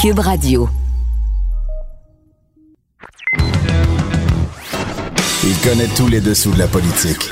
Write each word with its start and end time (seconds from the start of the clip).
Cube 0.00 0.20
Radio. 0.20 0.66
Il 5.44 5.58
connaît 5.62 5.88
tous 5.94 6.08
les 6.08 6.22
dessous 6.22 6.52
de 6.52 6.58
la 6.58 6.68
politique. 6.68 7.30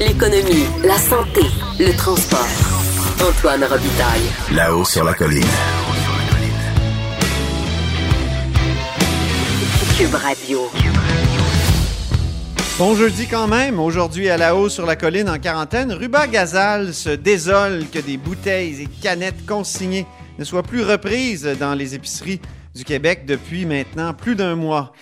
L'économie, 0.00 0.64
la 0.82 0.96
santé, 0.96 1.42
le 1.78 1.94
transport. 1.94 2.48
Antoine 3.28 3.62
Robitaille. 3.64 4.22
Là-haut 4.54 4.86
sur 4.86 5.04
la 5.04 5.12
colline. 5.12 5.44
Cube 9.98 10.14
Radio. 10.14 10.70
Bon 12.78 12.94
jeudi 12.94 13.26
quand 13.26 13.48
même. 13.48 13.78
Aujourd'hui 13.78 14.30
à 14.30 14.38
la 14.38 14.56
haut 14.56 14.70
sur 14.70 14.86
la 14.86 14.96
colline 14.96 15.28
en 15.28 15.38
quarantaine, 15.38 15.92
Ruba 15.92 16.26
Gazal 16.26 16.94
se 16.94 17.10
désole 17.10 17.84
que 17.92 17.98
des 17.98 18.16
bouteilles 18.16 18.80
et 18.80 18.86
canettes 19.02 19.44
consignées 19.44 20.06
ne 20.38 20.44
soient 20.44 20.62
plus 20.62 20.82
reprises 20.82 21.44
dans 21.58 21.74
les 21.74 21.94
épiceries 21.94 22.40
du 22.74 22.84
Québec 22.84 23.24
depuis 23.26 23.66
maintenant 23.66 24.14
plus 24.14 24.36
d'un 24.36 24.54
mois. 24.54 24.92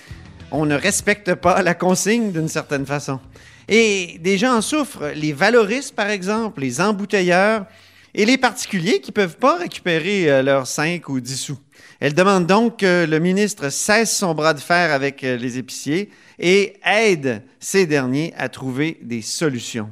On 0.50 0.66
ne 0.66 0.74
respecte 0.74 1.34
pas 1.34 1.62
la 1.62 1.74
consigne 1.74 2.32
d'une 2.32 2.48
certaine 2.48 2.86
façon. 2.86 3.18
Et 3.68 4.18
des 4.20 4.38
gens 4.38 4.56
en 4.56 4.60
souffrent, 4.62 5.12
les 5.14 5.32
valoristes 5.32 5.94
par 5.94 6.10
exemple, 6.10 6.60
les 6.60 6.80
embouteilleurs 6.80 7.66
et 8.14 8.24
les 8.24 8.38
particuliers 8.38 9.00
qui 9.00 9.10
ne 9.10 9.14
peuvent 9.14 9.38
pas 9.38 9.58
récupérer 9.58 10.30
euh, 10.30 10.42
leurs 10.42 10.66
5 10.66 11.08
ou 11.08 11.20
10 11.20 11.36
sous. 11.36 11.58
Elle 12.00 12.14
demande 12.14 12.46
donc 12.46 12.78
que 12.78 13.06
le 13.06 13.18
ministre 13.18 13.70
cesse 13.70 14.16
son 14.16 14.34
bras 14.34 14.54
de 14.54 14.60
fer 14.60 14.92
avec 14.92 15.24
euh, 15.24 15.36
les 15.36 15.58
épiciers 15.58 16.10
et 16.38 16.74
aide 16.84 17.42
ces 17.58 17.86
derniers 17.86 18.32
à 18.36 18.48
trouver 18.48 18.98
des 19.02 19.22
solutions. 19.22 19.90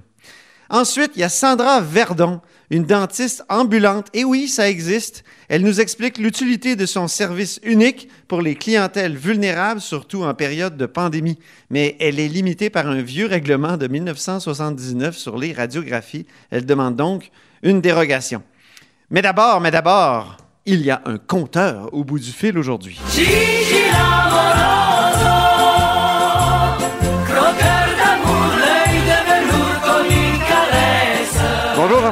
Ensuite, 0.72 1.12
il 1.16 1.20
y 1.20 1.22
a 1.22 1.28
Sandra 1.28 1.82
Verdon, 1.82 2.40
une 2.70 2.84
dentiste 2.84 3.44
ambulante. 3.50 4.06
Et 4.14 4.24
oui, 4.24 4.48
ça 4.48 4.70
existe. 4.70 5.22
Elle 5.50 5.60
nous 5.60 5.82
explique 5.82 6.16
l'utilité 6.16 6.76
de 6.76 6.86
son 6.86 7.08
service 7.08 7.60
unique 7.62 8.08
pour 8.26 8.40
les 8.40 8.54
clientèles 8.54 9.14
vulnérables, 9.14 9.82
surtout 9.82 10.22
en 10.22 10.32
période 10.32 10.78
de 10.78 10.86
pandémie. 10.86 11.38
Mais 11.68 11.94
elle 12.00 12.18
est 12.18 12.28
limitée 12.28 12.70
par 12.70 12.86
un 12.86 13.02
vieux 13.02 13.26
règlement 13.26 13.76
de 13.76 13.86
1979 13.86 15.14
sur 15.14 15.36
les 15.36 15.52
radiographies. 15.52 16.26
Elle 16.50 16.64
demande 16.64 16.96
donc 16.96 17.30
une 17.62 17.82
dérogation. 17.82 18.42
Mais 19.10 19.20
d'abord, 19.20 19.60
mais 19.60 19.70
d'abord, 19.70 20.38
il 20.64 20.80
y 20.80 20.90
a 20.90 21.02
un 21.04 21.18
compteur 21.18 21.92
au 21.92 22.02
bout 22.02 22.18
du 22.18 22.32
fil 22.32 22.56
aujourd'hui. 22.56 22.98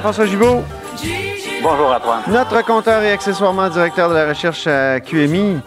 Jean-François 0.00 0.24
Gibault. 0.24 0.62
Bonjour 1.62 1.92
Antoine. 1.92 2.22
Notre 2.28 2.64
compteur 2.64 3.02
et 3.02 3.12
accessoirement 3.12 3.68
directeur 3.68 4.08
de 4.08 4.14
la 4.14 4.28
recherche 4.30 4.66
à 4.66 4.98
QMI. 4.98 5.58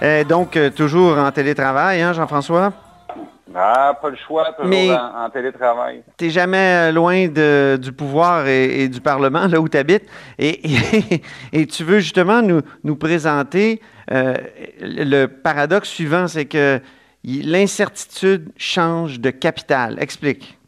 est 0.00 0.24
donc 0.24 0.56
euh, 0.56 0.70
toujours 0.70 1.18
en 1.18 1.30
télétravail, 1.30 2.00
hein, 2.00 2.14
Jean-François? 2.14 2.72
Ah, 3.54 3.92
pas 4.00 4.08
le 4.08 4.16
choix, 4.26 4.46
toujours 4.56 4.70
Mais- 4.70 4.90
en, 4.90 5.26
en 5.26 5.28
télétravail. 5.28 6.02
T'es 6.16 6.30
jamais 6.30 6.88
euh, 6.88 6.92
loin 6.92 7.28
de- 7.28 7.78
du 7.80 7.92
pouvoir 7.92 8.46
et, 8.46 8.84
et 8.84 8.88
du 8.88 9.02
Parlement, 9.02 9.46
là 9.46 9.60
où 9.60 9.68
tu 9.68 9.76
habites. 9.76 10.06
Et, 10.38 10.66
et- 10.72 11.22
et 11.52 11.66
tu 11.66 11.84
veux 11.84 11.98
justement 12.00 12.40
nous, 12.40 12.62
nous 12.84 12.96
présenter 12.96 13.82
euh, 14.10 14.34
le 14.80 15.26
paradoxe 15.26 15.90
suivant, 15.90 16.26
c'est 16.26 16.46
que 16.46 16.80
l'incertitude 17.22 18.48
change 18.56 19.20
de 19.20 19.28
capital. 19.28 19.98
Explique. 20.00 20.58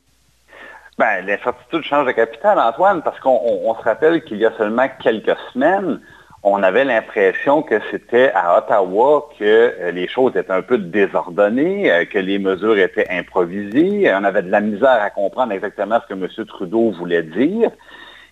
Ben, 0.98 1.26
l'incertitude 1.26 1.82
change 1.82 2.06
de 2.06 2.12
capital, 2.12 2.58
Antoine, 2.58 3.02
parce 3.02 3.20
qu'on 3.20 3.38
on- 3.44 3.70
on 3.70 3.74
se 3.74 3.82
rappelle 3.82 4.24
qu'il 4.24 4.38
y 4.38 4.46
a 4.46 4.52
seulement 4.56 4.88
quelques 5.02 5.36
semaines, 5.52 6.00
on 6.42 6.62
avait 6.62 6.84
l'impression 6.84 7.62
que 7.62 7.74
c'était 7.90 8.30
à 8.34 8.56
Ottawa 8.56 9.28
que 9.38 9.44
euh, 9.44 9.90
les 9.90 10.08
choses 10.08 10.34
étaient 10.36 10.52
un 10.52 10.62
peu 10.62 10.78
désordonnées, 10.78 11.90
euh, 11.92 12.04
que 12.06 12.18
les 12.18 12.38
mesures 12.38 12.78
étaient 12.78 13.08
improvisées. 13.10 14.10
On 14.14 14.24
avait 14.24 14.42
de 14.42 14.50
la 14.50 14.60
misère 14.60 15.02
à 15.02 15.10
comprendre 15.10 15.52
exactement 15.52 15.98
ce 16.00 16.14
que 16.14 16.18
M. 16.18 16.46
Trudeau 16.46 16.92
voulait 16.92 17.24
dire. 17.24 17.70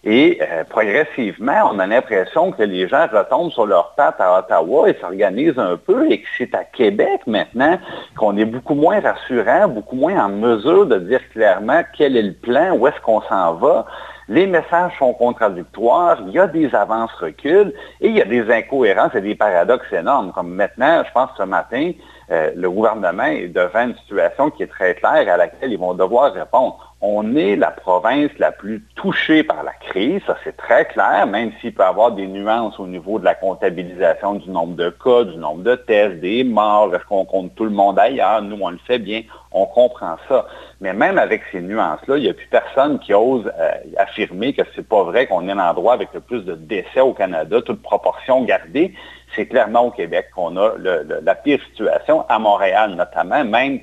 Et 0.07 0.39
euh, 0.43 0.65
progressivement, 0.65 1.71
on 1.73 1.79
a 1.79 1.87
l'impression 1.87 2.53
que 2.53 2.63
les 2.63 2.87
gens 2.89 3.07
retombent 3.11 3.51
sur 3.51 3.65
leurs 3.65 3.95
pattes 3.95 4.21
à 4.21 4.39
Ottawa 4.39 4.91
et 4.91 4.97
s'organisent 5.01 5.59
un 5.59 5.79
peu 5.79 6.11
et 6.11 6.21
que 6.21 6.29
c'est 6.37 6.55
à 6.55 6.63
Québec 6.65 7.23
maintenant 7.27 7.79
qu'on 8.19 8.37
est 8.37 8.45
beaucoup 8.45 8.75
moins 8.75 9.01
rassurant, 9.01 9.69
beaucoup 9.69 9.97
moins 9.97 10.27
en 10.27 10.29
mesure 10.29 10.85
de 10.87 10.99
dire 10.99 11.21
clairement 11.31 11.81
quel 11.97 12.19
est 12.19 12.23
le 12.23 12.35
plan, 12.35 12.77
où 12.77 12.87
est-ce 12.87 13.01
qu'on 13.01 13.23
s'en 13.23 13.55
va. 13.55 13.87
Les 14.29 14.47
messages 14.47 14.93
sont 14.99 15.15
contradictoires, 15.15 16.19
il 16.27 16.33
y 16.33 16.39
a 16.39 16.47
des 16.49 16.75
avances-reculs 16.75 17.73
et 18.01 18.09
il 18.09 18.17
y 18.17 18.23
a 18.23 18.27
des 18.27 18.51
incohérences 18.51 19.15
et 19.15 19.21
des 19.23 19.35
paradoxes 19.35 19.93
énormes. 19.93 20.33
Comme 20.33 20.55
maintenant, 20.55 21.03
je 21.07 21.13
pense 21.13 21.31
ce 21.39 21.43
matin, 21.45 21.93
euh, 22.31 22.51
le 22.57 22.71
gouvernement 22.71 23.25
est 23.25 23.49
devant 23.49 23.85
une 23.85 23.97
situation 23.97 24.51
qui 24.51 24.63
est 24.63 24.69
très 24.69 24.95
claire 24.95 25.33
à 25.33 25.37
laquelle 25.37 25.73
ils 25.73 25.79
vont 25.79 25.95
devoir 25.95 26.33
répondre. 26.33 26.95
On 27.01 27.37
est 27.37 27.57
la 27.57 27.71
province 27.71 28.31
la 28.39 28.51
plus 28.51 28.83
touchée 28.95 29.43
par 29.43 29.63
la 29.63 29.73
crise, 29.73 30.23
ça 30.27 30.39
c'est 30.43 30.57
très 30.57 30.87
clair, 30.87 31.27
même 31.27 31.53
s'il 31.61 31.75
peut 31.75 31.83
y 31.83 31.87
avoir 31.87 32.13
des 32.13 32.27
nuances 32.27 32.79
au 32.81 32.87
niveau 32.87 33.19
de 33.19 33.25
la 33.25 33.35
comptabilisation 33.35 34.37
du 34.37 34.49
nombre 34.49 34.75
de 34.75 34.89
cas, 34.89 35.25
du 35.25 35.37
nombre 35.37 35.63
de 35.63 35.75
tests, 35.75 36.21
des 36.21 36.45
morts, 36.45 36.95
est-ce 36.95 37.05
qu'on 37.05 37.27
compte 37.27 37.55
tout 37.57 37.65
le 37.65 37.71
monde 37.71 37.99
ailleurs, 37.99 38.41
nous 38.41 38.57
on 38.59 38.71
le 38.71 38.79
fait 38.87 38.99
bien, 38.99 39.23
on 39.53 39.67
comprend 39.67 40.17
ça. 40.29 40.47
Mais 40.81 40.93
même 40.93 41.19
avec 41.19 41.43
ces 41.53 41.61
nuances-là, 41.61 42.17
il 42.17 42.23
n'y 42.23 42.29
a 42.29 42.35
plus 42.35 42.49
personne 42.49 42.99
qui 42.99 43.15
ose 43.15 43.51
euh, 43.59 43.71
affirmer 43.97 44.53
que 44.53 44.63
c'est 44.75 44.87
pas 44.87 45.03
vrai 45.05 45.27
qu'on 45.27 45.49
est 45.49 45.55
l'endroit 45.55 45.93
avec 45.93 46.09
le 46.15 46.21
plus 46.21 46.43
de 46.45 46.55
décès 46.55 47.01
au 47.01 47.13
Canada, 47.13 47.61
toute 47.63 47.83
proportion 47.83 48.45
gardée. 48.45 48.95
C'est 49.35 49.47
clairement 49.47 49.87
au 49.87 49.91
Québec 49.91 50.31
qu'on 50.35 50.57
a 50.57 50.73
la 50.79 51.35
pire 51.35 51.61
situation, 51.71 52.25
à 52.29 52.39
Montréal 52.39 52.95
notamment, 52.95 53.45
même 53.45 53.81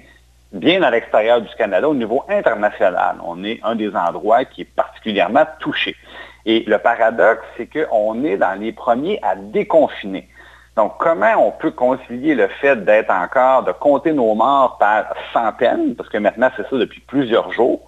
bien 0.51 0.83
à 0.83 0.91
l'extérieur 0.91 1.41
du 1.41 1.53
Canada, 1.55 1.87
au 1.87 1.95
niveau 1.95 2.23
international. 2.29 3.17
On 3.23 3.43
est 3.43 3.59
un 3.63 3.75
des 3.75 3.95
endroits 3.95 4.45
qui 4.45 4.61
est 4.61 4.75
particulièrement 4.75 5.45
touché. 5.59 5.95
Et 6.45 6.63
le 6.67 6.77
paradoxe, 6.77 7.43
c'est 7.55 7.67
qu'on 7.67 8.23
est 8.23 8.37
dans 8.37 8.59
les 8.59 8.71
premiers 8.71 9.19
à 9.23 9.35
déconfiner. 9.35 10.27
Donc, 10.77 10.93
comment 10.99 11.33
on 11.37 11.51
peut 11.51 11.71
concilier 11.71 12.33
le 12.33 12.47
fait 12.47 12.77
d'être 12.85 13.11
encore, 13.11 13.63
de 13.63 13.73
compter 13.73 14.13
nos 14.13 14.33
morts 14.35 14.77
par 14.77 15.13
centaines, 15.33 15.95
parce 15.95 16.07
que 16.07 16.17
maintenant 16.17 16.49
c'est 16.55 16.67
ça 16.69 16.77
depuis 16.77 17.01
plusieurs 17.01 17.51
jours, 17.51 17.81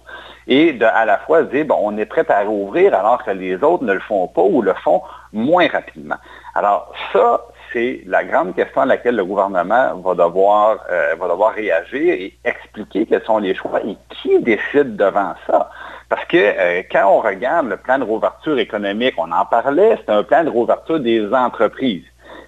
et 0.46 0.74
de 0.74 0.84
à 0.84 1.06
la 1.06 1.16
fois 1.18 1.44
dire, 1.44 1.64
bon, 1.64 1.78
on 1.80 1.96
est 1.96 2.04
prêt 2.04 2.30
à 2.30 2.42
rouvrir 2.42 2.94
alors 2.94 3.24
que 3.24 3.30
les 3.30 3.62
autres 3.62 3.84
ne 3.84 3.94
le 3.94 4.00
font 4.00 4.28
pas 4.28 4.42
ou 4.42 4.60
le 4.60 4.74
font 4.74 5.02
moins 5.32 5.66
rapidement. 5.66 6.16
Alors, 6.54 6.92
ça, 7.12 7.40
c'est 7.74 8.00
la 8.06 8.24
grande 8.24 8.54
question 8.54 8.82
à 8.82 8.86
laquelle 8.86 9.16
le 9.16 9.24
gouvernement 9.24 9.96
va 9.96 10.14
devoir, 10.14 10.78
euh, 10.90 11.14
va 11.18 11.28
devoir 11.28 11.52
réagir 11.52 12.14
et 12.14 12.32
expliquer 12.44 13.04
quels 13.04 13.24
sont 13.24 13.38
les 13.38 13.54
choix 13.54 13.80
et 13.84 13.96
qui 14.08 14.38
décide 14.40 14.96
devant 14.96 15.34
ça. 15.46 15.68
Parce 16.08 16.24
que 16.26 16.36
euh, 16.36 16.82
quand 16.90 17.06
on 17.08 17.20
regarde 17.20 17.68
le 17.68 17.76
plan 17.76 17.98
de 17.98 18.04
rouverture 18.04 18.58
économique, 18.58 19.14
on 19.18 19.30
en 19.32 19.44
parlait, 19.44 19.98
c'est 19.98 20.12
un 20.12 20.22
plan 20.22 20.44
de 20.44 20.50
rouverture 20.50 21.00
des 21.00 21.26
entreprises. 21.34 22.04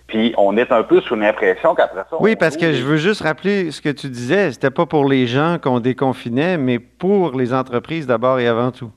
Puis 0.06 0.32
on 0.38 0.56
est 0.56 0.70
un 0.70 0.84
peu 0.84 1.00
sous 1.00 1.16
l'impression 1.16 1.74
qu'après 1.74 2.04
ça... 2.08 2.16
Oui, 2.20 2.36
parce 2.36 2.56
que 2.56 2.72
je 2.72 2.84
veux 2.84 2.96
juste 2.96 3.22
rappeler 3.22 3.72
ce 3.72 3.80
que 3.80 3.88
tu 3.88 4.08
disais. 4.08 4.52
C'était 4.52 4.70
pas 4.70 4.86
pour 4.86 5.04
les 5.04 5.26
gens 5.26 5.58
qu'on 5.60 5.80
déconfinait, 5.80 6.56
mais 6.58 6.78
pour 6.78 7.36
les 7.36 7.52
entreprises 7.52 8.06
d'abord 8.06 8.38
et 8.38 8.46
avant 8.46 8.70
tout. 8.70 8.92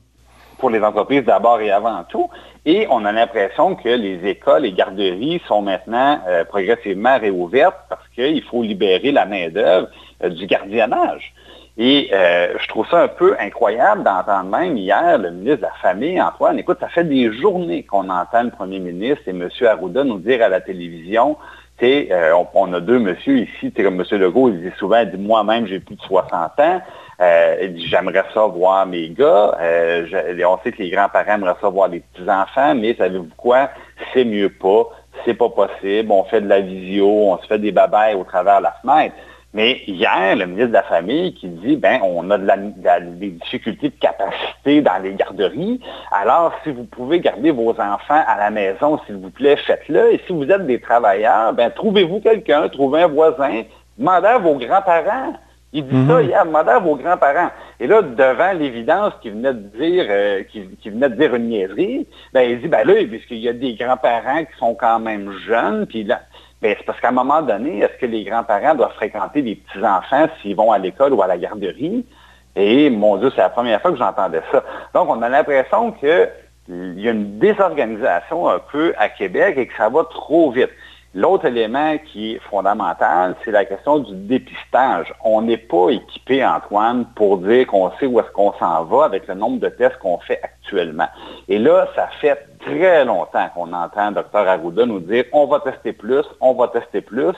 Pour 0.60 0.70
les 0.70 0.82
entreprises 0.82 1.24
d'abord 1.24 1.60
et 1.60 1.70
avant 1.70 2.04
tout. 2.04 2.28
Et 2.64 2.86
on 2.90 3.04
a 3.04 3.12
l'impression 3.12 3.74
que 3.74 3.88
les 3.88 4.28
écoles 4.28 4.66
et 4.66 4.72
garderies 4.72 5.40
sont 5.48 5.62
maintenant 5.62 6.20
euh, 6.28 6.44
progressivement 6.44 7.18
réouvertes 7.18 7.78
parce 7.88 8.06
qu'il 8.14 8.42
faut 8.44 8.62
libérer 8.62 9.10
la 9.10 9.26
main-d'œuvre 9.26 9.88
euh, 10.22 10.28
du 10.28 10.46
gardiennage. 10.46 11.32
Et 11.78 12.10
euh, 12.12 12.58
je 12.60 12.68
trouve 12.68 12.86
ça 12.90 13.02
un 13.04 13.08
peu 13.08 13.34
incroyable 13.40 14.02
d'entendre 14.02 14.50
même 14.50 14.76
hier 14.76 15.16
le 15.16 15.30
ministre 15.30 15.58
de 15.58 15.62
la 15.62 15.72
Famille, 15.80 16.20
Antoine, 16.20 16.58
écoute, 16.58 16.76
ça 16.80 16.88
fait 16.88 17.04
des 17.04 17.32
journées 17.32 17.84
qu'on 17.84 18.10
entend 18.10 18.42
le 18.42 18.50
premier 18.50 18.80
ministre 18.80 19.22
et 19.26 19.30
M. 19.30 19.48
Arruda 19.62 20.04
nous 20.04 20.18
dire 20.18 20.42
à 20.42 20.48
la 20.48 20.60
télévision, 20.60 21.38
euh, 21.82 22.32
on, 22.32 22.46
on 22.54 22.72
a 22.74 22.80
deux 22.80 22.98
monsieur 22.98 23.38
ici, 23.38 23.72
comme 23.72 24.00
M. 24.00 24.18
Legault, 24.18 24.50
il 24.50 24.60
dit 24.60 24.76
souvent, 24.78 25.04
dit 25.04 25.16
moi-même, 25.16 25.66
j'ai 25.66 25.80
plus 25.80 25.96
de 25.96 26.02
60 26.02 26.60
ans. 26.60 26.82
Euh, 27.20 27.68
j'aimerais 27.76 28.24
ça 28.32 28.46
voir 28.46 28.86
mes 28.86 29.10
gars. 29.10 29.54
Euh, 29.60 30.06
on 30.46 30.58
sait 30.62 30.72
que 30.72 30.82
les 30.82 30.90
grands-parents 30.90 31.34
aimeraient 31.34 31.56
ça 31.60 31.68
voir 31.68 31.88
les 31.88 32.00
petits-enfants, 32.00 32.74
mais 32.74 32.94
savez-vous 32.94 33.28
quoi? 33.36 33.70
C'est 34.12 34.24
mieux 34.24 34.48
pas. 34.48 34.88
C'est 35.24 35.34
pas 35.34 35.50
possible. 35.50 36.10
On 36.10 36.24
fait 36.24 36.40
de 36.40 36.48
la 36.48 36.60
visio, 36.60 37.06
on 37.06 37.38
se 37.38 37.46
fait 37.46 37.58
des 37.58 37.72
babayes 37.72 38.14
au 38.14 38.24
travers 38.24 38.58
de 38.58 38.64
la 38.64 38.74
fenêtre. 38.80 39.14
Mais 39.52 39.82
hier, 39.88 40.36
le 40.36 40.46
ministre 40.46 40.68
de 40.68 40.74
la 40.74 40.84
Famille 40.84 41.34
qui 41.34 41.48
dit, 41.48 41.76
ben, 41.76 42.00
on 42.04 42.30
a 42.30 42.38
des 42.38 43.30
difficultés 43.30 43.88
de 43.88 43.98
capacité 43.98 44.80
dans 44.80 45.02
les 45.02 45.12
garderies. 45.14 45.80
Alors, 46.12 46.52
si 46.62 46.70
vous 46.70 46.84
pouvez 46.84 47.18
garder 47.18 47.50
vos 47.50 47.70
enfants 47.70 48.22
à 48.26 48.38
la 48.38 48.50
maison, 48.50 49.00
s'il 49.04 49.16
vous 49.16 49.30
plaît, 49.30 49.56
faites-le. 49.56 50.14
Et 50.14 50.20
si 50.26 50.32
vous 50.32 50.48
êtes 50.48 50.66
des 50.66 50.80
travailleurs, 50.80 51.52
ben, 51.52 51.68
trouvez-vous 51.70 52.20
quelqu'un, 52.20 52.68
trouvez 52.68 53.02
un 53.02 53.08
voisin, 53.08 53.62
demandez 53.98 54.28
à 54.28 54.38
vos 54.38 54.54
grands-parents. 54.54 55.34
Il 55.72 55.86
dit 55.86 56.08
ça 56.08 56.20
hier, 56.20 56.44
demandez 56.44 56.70
à 56.70 56.78
vos 56.80 56.96
grands-parents. 56.96 57.50
Et 57.78 57.86
là, 57.86 58.02
devant 58.02 58.52
l'évidence 58.52 59.12
qui 59.22 59.30
venait 59.30 59.54
de 59.54 59.78
dire, 59.78 60.06
euh, 60.08 60.42
qui, 60.42 60.90
venait 60.90 61.08
de 61.08 61.14
dire 61.14 61.34
une 61.34 61.48
niaiserie, 61.48 62.08
ben, 62.32 62.40
il 62.42 62.60
dit, 62.60 62.66
ben 62.66 62.84
là, 62.84 62.94
puisqu'il 63.08 63.38
y 63.38 63.48
a 63.48 63.52
des 63.52 63.74
grands-parents 63.74 64.44
qui 64.44 64.58
sont 64.58 64.74
quand 64.74 64.98
même 64.98 65.30
jeunes, 65.46 65.86
puis 65.86 66.02
là, 66.02 66.22
ben, 66.60 66.74
c'est 66.76 66.84
parce 66.84 67.00
qu'à 67.00 67.08
un 67.08 67.12
moment 67.12 67.40
donné, 67.42 67.78
est-ce 67.78 67.98
que 68.00 68.06
les 68.06 68.24
grands-parents 68.24 68.74
doivent 68.74 68.94
fréquenter 68.94 69.42
des 69.42 69.54
petits-enfants 69.54 70.26
s'ils 70.42 70.56
vont 70.56 70.72
à 70.72 70.78
l'école 70.78 71.12
ou 71.12 71.22
à 71.22 71.28
la 71.28 71.38
garderie? 71.38 72.04
Et 72.56 72.90
mon 72.90 73.16
Dieu, 73.16 73.30
c'est 73.30 73.40
la 73.40 73.48
première 73.48 73.80
fois 73.80 73.92
que 73.92 73.96
j'entendais 73.96 74.42
ça. 74.50 74.64
Donc, 74.92 75.08
on 75.08 75.22
a 75.22 75.28
l'impression 75.28 75.92
qu'il 75.92 76.30
y 76.68 77.08
a 77.08 77.12
une 77.12 77.38
désorganisation 77.38 78.48
un 78.48 78.58
peu 78.58 78.92
à 78.98 79.08
Québec 79.08 79.54
et 79.56 79.68
que 79.68 79.76
ça 79.76 79.88
va 79.88 80.02
trop 80.04 80.50
vite. 80.50 80.70
L'autre 81.12 81.46
élément 81.46 81.96
qui 81.98 82.34
est 82.34 82.38
fondamental, 82.38 83.34
c'est 83.44 83.50
la 83.50 83.64
question 83.64 83.98
du 83.98 84.14
dépistage. 84.14 85.12
On 85.24 85.42
n'est 85.42 85.56
pas 85.56 85.90
équipé, 85.90 86.44
Antoine, 86.46 87.04
pour 87.16 87.38
dire 87.38 87.66
qu'on 87.66 87.90
sait 87.98 88.06
où 88.06 88.20
est-ce 88.20 88.30
qu'on 88.30 88.52
s'en 88.60 88.84
va 88.84 89.06
avec 89.06 89.26
le 89.26 89.34
nombre 89.34 89.58
de 89.58 89.68
tests 89.70 89.98
qu'on 89.98 90.18
fait 90.18 90.38
actuellement. 90.40 91.08
Et 91.48 91.58
là, 91.58 91.88
ça 91.96 92.06
fait 92.20 92.38
très 92.60 93.04
longtemps 93.04 93.48
qu'on 93.54 93.72
entend 93.72 94.12
Dr 94.12 94.36
Arruda 94.36 94.86
nous 94.86 95.00
dire 95.00 95.24
on 95.32 95.46
va 95.46 95.58
tester 95.58 95.92
plus, 95.92 96.24
on 96.40 96.52
va 96.54 96.68
tester 96.68 97.00
plus, 97.00 97.34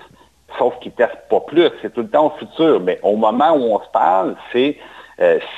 sauf 0.59 0.79
qu'il 0.81 0.93
ne 0.93 0.97
teste 1.07 1.19
pas 1.31 1.41
plus. 1.41 1.71
C'est 1.81 1.95
tout 1.95 2.03
le 2.03 2.11
temps 2.11 2.27
au 2.27 2.39
futur. 2.39 2.79
Mais 2.81 3.01
au 3.03 3.17
moment 3.17 3.53
où 3.53 3.75
on 3.75 3.81
se 3.81 3.89
parle, 3.91 4.37
c'est 4.53 4.77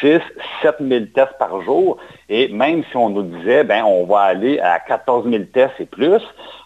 6, 0.01 0.21
7 0.63 0.77
000 0.81 1.05
tests 1.15 1.39
par 1.39 1.63
jour. 1.63 1.99
Et 2.29 2.49
même 2.49 2.83
si 2.91 2.97
on 2.97 3.11
nous 3.11 3.23
disait, 3.23 3.65
ben, 3.65 3.85
on 3.85 4.05
va 4.05 4.21
aller 4.21 4.59
à 4.61 4.79
14 4.81 5.29
000 5.29 5.45
tests 5.53 5.81
et 5.81 5.87
plus, 5.87 6.23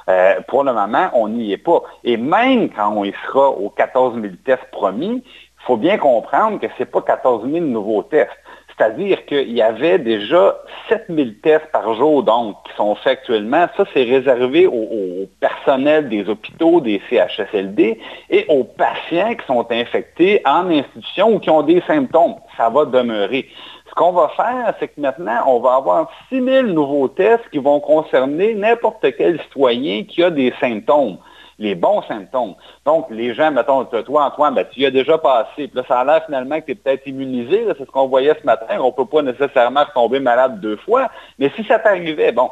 euh, 0.09 0.41
pour 0.49 0.65
le 0.65 0.73
moment, 0.73 1.11
on 1.15 1.29
n'y 1.29 1.53
est 1.53 1.59
pas. 1.59 1.83
Et 2.05 2.17
même 2.17 2.71
quand 2.71 2.93
on 2.95 3.05
y 3.05 3.15
sera 3.27 3.50
aux 3.50 3.71
14 3.71 4.21
000 4.21 4.35
tests 4.45 4.71
promis, 4.73 5.23
il 5.25 5.65
faut 5.67 5.77
bien 5.77 5.99
comprendre 5.99 6.59
que 6.61 6.67
ce 6.67 6.83
n'est 6.83 6.87
pas 6.87 7.03
14 7.03 7.50
000 7.50 7.65
nouveaux 7.67 8.03
tests. 8.03 8.31
C'est-à-dire 8.78 9.26
qu'il 9.26 9.52
y 9.52 9.60
avait 9.60 9.98
déjà 9.98 10.56
7000 10.88 11.40
tests 11.40 11.66
par 11.72 11.94
jour, 11.94 12.22
donc, 12.22 12.56
qui 12.64 12.76
sont 12.76 12.94
faits 12.94 13.19
actuellement. 13.19 13.66
Ça, 13.76 13.84
c'est 13.92 14.04
réservé 14.04 14.69
au, 14.69 15.26
personnel 15.40 16.08
des 16.08 16.28
hôpitaux, 16.28 16.80
des 16.80 17.02
CHSLD 17.10 17.98
et 18.30 18.46
aux 18.48 18.62
patients 18.62 19.34
qui 19.34 19.44
sont 19.46 19.66
infectés 19.70 20.40
en 20.44 20.70
institution 20.70 21.34
ou 21.34 21.38
qui 21.40 21.50
ont 21.50 21.62
des 21.62 21.82
symptômes. 21.88 22.36
Ça 22.56 22.69
va 22.69 22.84
demeurer. 22.84 23.48
Ce 23.88 23.94
qu'on 23.94 24.12
va 24.12 24.28
faire, 24.36 24.75
c'est 24.78 24.88
que 24.88 25.00
maintenant, 25.00 25.42
on 25.46 25.58
va 25.58 25.75
avoir 25.75 26.10
6000 26.28 26.66
nouveaux 26.66 27.08
tests 27.08 27.48
qui 27.50 27.58
vont 27.58 27.80
concerner 27.80 28.54
n'importe 28.54 29.04
quel 29.16 29.40
citoyen 29.40 30.04
qui 30.04 30.22
a 30.22 30.30
des 30.30 30.52
symptômes 30.60 31.19
les 31.58 31.75
bons 31.75 32.02
symptômes. 32.02 32.55
Donc, 32.84 33.06
les 33.10 33.34
gens, 33.34 33.50
mettons, 33.50 33.84
toi, 33.84 34.25
Antoine, 34.25 34.55
ben, 34.55 34.66
tu 34.70 34.81
y 34.81 34.87
as 34.87 34.90
déjà 34.90 35.19
passé. 35.19 35.69
Puis 35.69 35.70
là, 35.75 35.82
ça 35.88 36.00
a 36.00 36.05
l'air 36.05 36.25
finalement 36.25 36.60
que 36.60 36.66
tu 36.66 36.72
es 36.72 36.75
peut-être 36.75 37.06
immunisé. 37.06 37.64
C'est 37.76 37.84
ce 37.84 37.90
qu'on 37.90 38.06
voyait 38.06 38.37
ce 38.40 38.46
matin. 38.46 38.78
On 38.81 38.87
ne 38.87 38.93
peut 38.93 39.06
pas 39.06 39.22
nécessairement 39.22 39.84
tomber 39.94 40.20
malade 40.20 40.60
deux 40.60 40.76
fois. 40.76 41.08
Mais 41.38 41.50
si 41.56 41.64
ça 41.64 41.78
t'arrivait, 41.78 42.32
bon, 42.32 42.50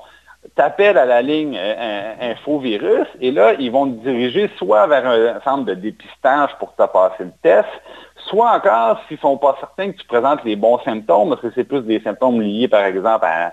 t'appelles 0.54 0.98
à 0.98 1.04
la 1.04 1.22
ligne 1.22 1.56
euh, 1.58 2.32
infovirus 2.32 3.06
et 3.20 3.30
là, 3.30 3.54
ils 3.58 3.70
vont 3.70 3.86
te 3.90 4.02
diriger 4.02 4.50
soit 4.58 4.86
vers 4.86 5.06
un 5.06 5.40
centre 5.40 5.64
de 5.64 5.74
dépistage 5.74 6.50
pour 6.58 6.74
te 6.74 6.86
passer 6.86 7.24
le 7.24 7.32
test, 7.42 7.68
soit 8.28 8.52
encore, 8.52 9.00
s'ils 9.08 9.16
ne 9.16 9.20
sont 9.20 9.36
pas 9.36 9.56
certains 9.60 9.92
que 9.92 9.96
tu 9.96 10.06
présentes 10.06 10.44
les 10.44 10.56
bons 10.56 10.78
symptômes, 10.84 11.30
parce 11.30 11.40
que 11.40 11.50
c'est 11.54 11.64
plus 11.64 11.82
des 11.82 12.00
symptômes 12.00 12.40
liés, 12.40 12.68
par 12.68 12.84
exemple, 12.84 13.24
à, 13.24 13.52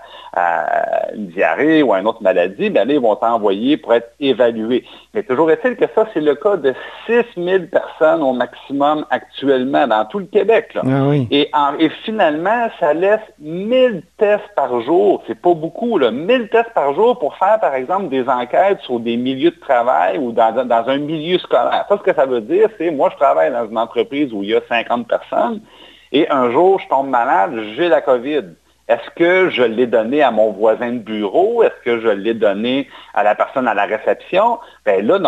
une 1.14 1.28
diarrhée 1.28 1.82
ou 1.82 1.92
à 1.92 2.00
une 2.00 2.06
autre 2.06 2.22
maladie, 2.22 2.70
bien 2.70 2.84
là, 2.84 2.94
ils 2.94 3.00
vont 3.00 3.16
t'envoyer 3.16 3.76
pour 3.76 3.94
être 3.94 4.10
évalués. 4.20 4.84
Mais 5.14 5.22
toujours 5.22 5.50
est-il 5.50 5.76
que 5.76 5.84
ça, 5.94 6.06
c'est 6.12 6.20
le 6.20 6.34
cas 6.34 6.56
de 6.56 6.74
6000 7.06 7.70
personnes 7.70 8.22
au 8.22 8.32
maximum 8.32 9.06
actuellement 9.10 9.86
dans 9.86 10.04
tout 10.06 10.18
le 10.18 10.26
Québec. 10.26 10.76
Ah 10.76 11.14
et, 11.30 11.50
et, 11.78 11.88
finalement, 12.04 12.68
ça 12.80 12.94
laisse 12.94 13.20
1000 13.38 14.02
tests 14.18 14.42
par 14.56 14.80
jour. 14.80 15.22
C'est 15.26 15.40
pas 15.40 15.54
beaucoup, 15.54 15.98
là. 15.98 16.10
1000 16.10 16.48
tests 16.48 16.72
par 16.74 16.94
jour 16.94 17.18
pour 17.18 17.36
faire, 17.36 17.60
par 17.60 17.74
exemple, 17.74 18.08
des 18.08 18.28
enquêtes 18.28 18.80
sur 18.80 18.98
des 18.98 19.16
milieux 19.16 19.50
de 19.50 19.60
travail 19.60 20.18
ou 20.18 20.32
dans, 20.32 20.66
dans 20.66 20.88
un 20.88 20.98
milieu 20.98 21.38
scolaire. 21.38 21.84
Ça, 21.88 21.96
ce 21.96 22.02
que 22.02 22.14
ça 22.14 22.26
veut 22.26 22.40
dire, 22.40 22.68
c'est, 22.78 22.90
moi, 22.90 23.10
je 23.12 23.16
travaille 23.16 23.52
dans 23.52 23.68
une 23.68 23.78
entreprise 23.78 24.32
où 24.32 24.42
il 24.42 24.50
y 24.50 24.54
a 24.54 24.60
50 24.68 25.08
personnes, 25.08 25.60
et 26.12 26.30
un 26.30 26.50
jour, 26.52 26.78
je 26.78 26.88
tombe 26.88 27.08
malade, 27.08 27.58
j'ai 27.76 27.88
la 27.88 28.00
COVID. 28.00 28.44
Est-ce 28.86 29.10
que 29.16 29.48
je 29.48 29.62
l'ai 29.62 29.86
donné 29.86 30.22
à 30.22 30.30
mon 30.30 30.52
voisin 30.52 30.92
de 30.92 30.98
bureau? 30.98 31.62
Est-ce 31.62 31.82
que 31.84 32.00
je 32.00 32.08
l'ai 32.08 32.34
donné 32.34 32.86
à 33.14 33.22
la 33.22 33.34
personne 33.34 33.66
à 33.66 33.72
la 33.72 33.86
réception? 33.86 34.58
Ben 34.84 35.04
là, 35.06 35.18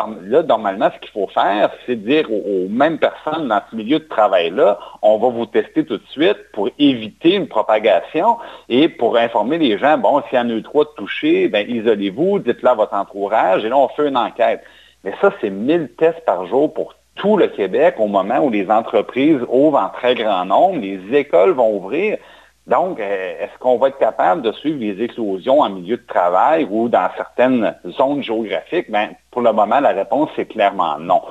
normalement, 0.42 0.90
ce 0.94 1.00
qu'il 1.00 1.10
faut 1.10 1.26
faire, 1.28 1.70
c'est 1.86 1.96
dire 1.96 2.30
aux, 2.30 2.68
mêmes 2.68 2.98
personnes 2.98 3.48
dans 3.48 3.62
ce 3.70 3.74
milieu 3.74 3.98
de 3.98 4.04
travail-là, 4.04 4.78
on 5.00 5.16
va 5.16 5.30
vous 5.30 5.46
tester 5.46 5.86
tout 5.86 5.96
de 5.96 6.06
suite 6.10 6.36
pour 6.52 6.68
éviter 6.78 7.34
une 7.34 7.48
propagation 7.48 8.36
et 8.68 8.90
pour 8.90 9.16
informer 9.16 9.56
les 9.56 9.78
gens, 9.78 9.96
bon, 9.96 10.22
s'il 10.28 10.38
y 10.38 10.40
en 10.40 10.50
a 10.50 10.52
eu 10.52 10.62
trois 10.62 10.84
de 10.84 10.90
touchés, 10.90 11.48
ben 11.48 11.66
isolez-vous, 11.68 12.40
dites-le 12.40 12.68
à 12.68 12.74
votre 12.74 12.94
entourage, 12.94 13.64
et 13.64 13.70
là, 13.70 13.78
on 13.78 13.88
fait 13.88 14.06
une 14.06 14.18
enquête. 14.18 14.62
Mais 15.02 15.14
ça, 15.22 15.32
c'est 15.40 15.50
1000 15.50 15.94
tests 15.96 16.24
par 16.26 16.46
jour 16.46 16.74
pour 16.74 16.94
tout 17.16 17.36
le 17.36 17.48
Québec 17.48 17.96
au 17.98 18.06
moment 18.06 18.38
où 18.38 18.50
les 18.50 18.70
entreprises 18.70 19.40
ouvrent 19.48 19.78
en 19.78 19.88
très 19.88 20.14
grand 20.14 20.44
nombre, 20.44 20.80
les 20.80 21.00
écoles 21.12 21.52
vont 21.52 21.76
ouvrir. 21.76 22.18
Donc, 22.66 22.98
euh, 22.98 23.34
est-ce 23.40 23.56
qu'on 23.58 23.78
va 23.78 23.88
être 23.88 23.98
capable 23.98 24.42
de 24.42 24.50
suivre 24.52 24.80
les 24.80 25.02
éclosions 25.02 25.60
en 25.60 25.70
milieu 25.70 25.96
de 25.96 26.06
travail 26.06 26.66
ou 26.68 26.88
dans 26.88 27.08
certaines 27.16 27.74
zones 27.86 28.22
géographiques? 28.22 28.90
Ben, 28.90 29.10
pour 29.30 29.42
le 29.42 29.52
moment, 29.52 29.80
la 29.80 29.90
réponse, 29.90 30.30
c'est 30.34 30.46
clairement 30.46 30.98
non. 30.98 31.22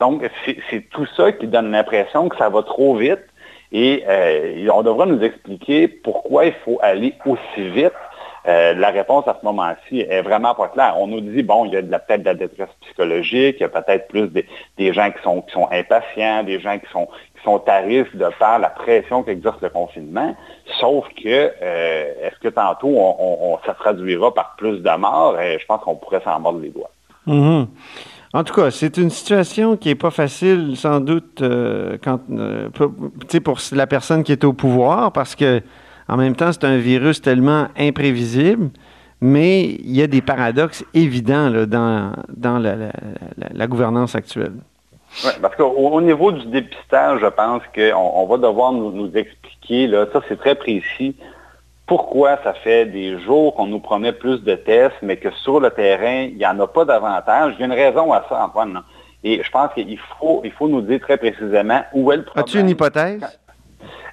Donc, 0.00 0.28
c'est 0.70 0.88
tout 0.90 1.06
ça 1.16 1.30
qui 1.32 1.46
donne 1.46 1.70
l'impression 1.70 2.28
que 2.28 2.36
ça 2.36 2.48
va 2.48 2.62
trop 2.62 2.96
vite 2.96 3.20
et 3.72 4.02
euh, 4.08 4.68
on 4.72 4.82
devra 4.82 5.06
nous 5.06 5.22
expliquer 5.22 5.86
pourquoi 5.86 6.46
il 6.46 6.54
faut 6.64 6.78
aller 6.82 7.14
aussi 7.24 7.68
vite 7.68 7.92
euh, 8.48 8.74
la 8.74 8.90
réponse 8.90 9.28
à 9.28 9.36
ce 9.38 9.44
moment-ci 9.44 10.00
est 10.00 10.22
vraiment 10.22 10.54
pas 10.54 10.68
claire. 10.68 10.94
On 10.98 11.06
nous 11.06 11.20
dit, 11.20 11.42
bon, 11.42 11.66
il 11.66 11.72
y 11.72 11.76
a 11.76 11.98
peut-être 11.98 12.22
de 12.22 12.26
la 12.26 12.34
détresse 12.34 12.70
psychologique, 12.82 13.56
il 13.58 13.60
y 13.60 13.64
a 13.64 13.68
peut-être 13.68 14.08
plus 14.08 14.28
des, 14.28 14.92
gens 14.92 15.10
qui 15.10 15.22
sont, 15.22 15.68
impatients, 15.70 16.42
des 16.42 16.58
gens 16.58 16.78
qui 16.78 16.86
sont, 16.90 17.08
à 17.66 17.78
risque 17.78 18.16
de 18.16 18.28
par 18.38 18.58
la 18.58 18.70
pression 18.70 19.22
qu'exerce 19.22 19.60
le 19.60 19.68
confinement. 19.68 20.34
Sauf 20.78 21.06
que, 21.22 21.52
euh, 21.62 22.12
est-ce 22.22 22.38
que 22.40 22.48
tantôt, 22.48 22.88
on, 22.88 23.58
ça 23.66 23.74
traduira 23.74 24.32
par 24.32 24.54
plus 24.56 24.78
de 24.78 24.96
morts? 24.98 25.38
Et 25.40 25.58
je 25.58 25.66
pense 25.66 25.82
qu'on 25.82 25.96
pourrait 25.96 26.22
s'en 26.24 26.40
mordre 26.40 26.60
les 26.60 26.70
doigts. 26.70 26.90
Mm-hmm. 27.26 27.66
En 28.32 28.44
tout 28.44 28.54
cas, 28.54 28.70
c'est 28.70 28.96
une 28.96 29.10
situation 29.10 29.76
qui 29.76 29.88
n'est 29.88 29.96
pas 29.96 30.10
facile, 30.10 30.76
sans 30.76 31.00
doute, 31.00 31.42
euh, 31.42 31.98
pour, 32.72 32.92
pour 33.42 33.58
la 33.72 33.86
personne 33.86 34.22
qui 34.22 34.32
est 34.32 34.44
au 34.44 34.52
pouvoir, 34.52 35.12
parce 35.12 35.34
que 35.34 35.60
en 36.10 36.16
même 36.16 36.34
temps, 36.34 36.52
c'est 36.52 36.64
un 36.64 36.78
virus 36.78 37.22
tellement 37.22 37.68
imprévisible, 37.78 38.70
mais 39.20 39.62
il 39.62 39.96
y 39.96 40.02
a 40.02 40.08
des 40.08 40.20
paradoxes 40.20 40.84
évidents 40.92 41.50
dans, 41.66 42.12
dans 42.28 42.58
la, 42.58 43.66
gouvernance 43.68 44.16
actuelle. 44.16 44.54
Oui, 45.24 45.30
parce 45.40 45.54
qu'au 45.54 46.00
niveau 46.00 46.32
du 46.32 46.46
dépistage, 46.46 47.20
je 47.20 47.26
pense 47.26 47.62
qu'on 47.72 48.12
on 48.14 48.26
va 48.26 48.38
devoir 48.38 48.72
nous, 48.72 49.08
expliquer, 49.14 49.86
là, 49.86 50.06
ça 50.12 50.20
c'est 50.28 50.38
très 50.38 50.56
précis, 50.56 51.14
pourquoi 51.86 52.38
ça 52.42 52.54
fait 52.54 52.86
des 52.86 53.20
jours 53.20 53.54
qu'on 53.54 53.66
nous 53.66 53.80
promet 53.80 54.12
plus 54.12 54.42
de 54.42 54.56
tests, 54.56 54.96
mais 55.02 55.16
que 55.16 55.30
sur 55.44 55.60
le 55.60 55.70
terrain, 55.70 56.22
il 56.24 56.36
n'y 56.36 56.46
en 56.46 56.58
a 56.58 56.66
pas 56.66 56.84
davantage. 56.84 57.54
Il 57.56 57.60
y 57.60 57.62
a 57.62 57.66
une 57.66 57.72
raison 57.72 58.12
à 58.12 58.24
ça, 58.28 58.44
Antoine. 58.44 58.82
Et 59.22 59.42
je 59.42 59.50
pense 59.50 59.72
qu'il 59.74 59.98
faut, 60.18 60.40
il 60.44 60.52
faut 60.52 60.68
nous 60.68 60.82
dire 60.82 61.00
très 61.00 61.16
précisément 61.18 61.82
où 61.92 62.10
est 62.10 62.16
le 62.16 62.24
problème. 62.24 62.44
As-tu 62.44 62.60
une 62.60 62.68
hypothèse? 62.68 63.20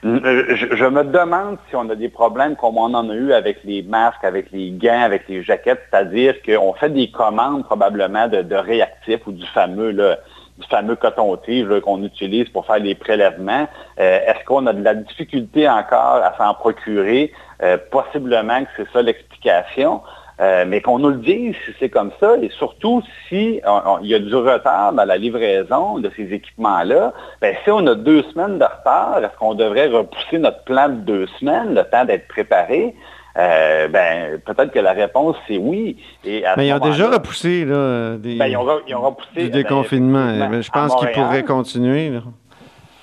Je, 0.03 0.85
me 0.85 1.03
demande 1.03 1.57
si 1.69 1.75
on 1.75 1.89
a 1.89 1.95
des 1.95 2.09
problèmes 2.09 2.55
comme 2.55 2.77
on 2.77 2.93
en 2.93 3.09
a 3.09 3.13
eu 3.13 3.33
avec 3.33 3.63
les 3.63 3.81
masques, 3.83 4.23
avec 4.23 4.51
les 4.51 4.71
gants, 4.71 5.01
avec 5.01 5.27
les 5.27 5.43
jaquettes, 5.43 5.81
c'est-à-dire 5.89 6.35
qu'on 6.43 6.73
fait 6.73 6.89
des 6.89 7.09
commandes 7.09 7.65
probablement 7.65 8.27
de, 8.27 8.55
réactifs 8.55 9.25
ou 9.25 9.31
du 9.31 9.45
fameux 9.47 9.93
du 9.93 10.67
fameux 10.67 10.95
coton-tige 10.95 11.67
qu'on 11.81 12.03
utilise 12.03 12.49
pour 12.49 12.65
faire 12.65 12.79
les 12.79 12.95
prélèvements. 12.95 13.67
Euh, 13.99 14.19
est-ce 14.25 14.43
qu'on 14.45 14.65
a 14.65 14.73
de 14.73 14.83
la 14.83 14.95
difficulté 14.95 15.69
encore 15.69 16.21
à 16.23 16.35
s'en 16.37 16.53
procurer? 16.55 17.31
Euh, 17.61 17.77
possiblement 17.91 18.63
que 18.63 18.69
c'est 18.77 18.91
ça 18.91 19.01
l'explication. 19.01 20.01
Euh, 20.39 20.65
mais 20.67 20.81
qu'on 20.81 20.99
nous 20.99 21.09
le 21.09 21.17
dise 21.17 21.55
si 21.65 21.71
c'est 21.79 21.89
comme 21.89 22.11
ça, 22.19 22.37
et 22.39 22.49
surtout 22.49 23.01
si 23.27 23.59
il 24.01 24.07
y 24.07 24.13
a 24.13 24.19
du 24.19 24.35
retard 24.35 24.93
dans 24.93 25.05
la 25.05 25.17
livraison 25.17 25.97
de 25.97 26.11
ces 26.15 26.31
équipements-là, 26.31 27.11
ben, 27.41 27.55
si 27.63 27.71
on 27.71 27.87
a 27.87 27.95
deux 27.95 28.21
semaines 28.33 28.59
de 28.59 28.63
retard, 28.63 29.17
est-ce 29.23 29.35
qu'on 29.39 29.55
devrait 29.55 29.87
repousser 29.87 30.37
notre 30.37 30.63
plan 30.63 30.89
de 30.89 30.95
deux 30.95 31.27
semaines, 31.39 31.73
le 31.73 31.83
temps 31.83 32.05
d'être 32.05 32.27
préparé? 32.27 32.93
Euh, 33.37 33.87
ben, 33.87 34.39
peut-être 34.45 34.71
que 34.71 34.79
la 34.79 34.93
réponse, 34.93 35.35
c'est 35.47 35.57
oui. 35.57 35.97
Et 36.23 36.43
mais 36.55 36.67
ils 36.67 36.73
ont 36.73 36.79
déjà 36.79 37.09
repoussé 37.09 37.65
là, 37.65 38.17
des, 38.17 38.35
ben, 38.35 38.45
ils, 38.45 38.57
ont, 38.57 38.63
repoussé, 38.63 39.29
du 39.35 39.49
ben, 39.49 39.51
déconfinement. 39.51 40.61
je 40.61 40.69
pense 40.69 40.95
qu'ils 40.97 41.11
pourraient 41.13 41.43
continuer. 41.43 42.11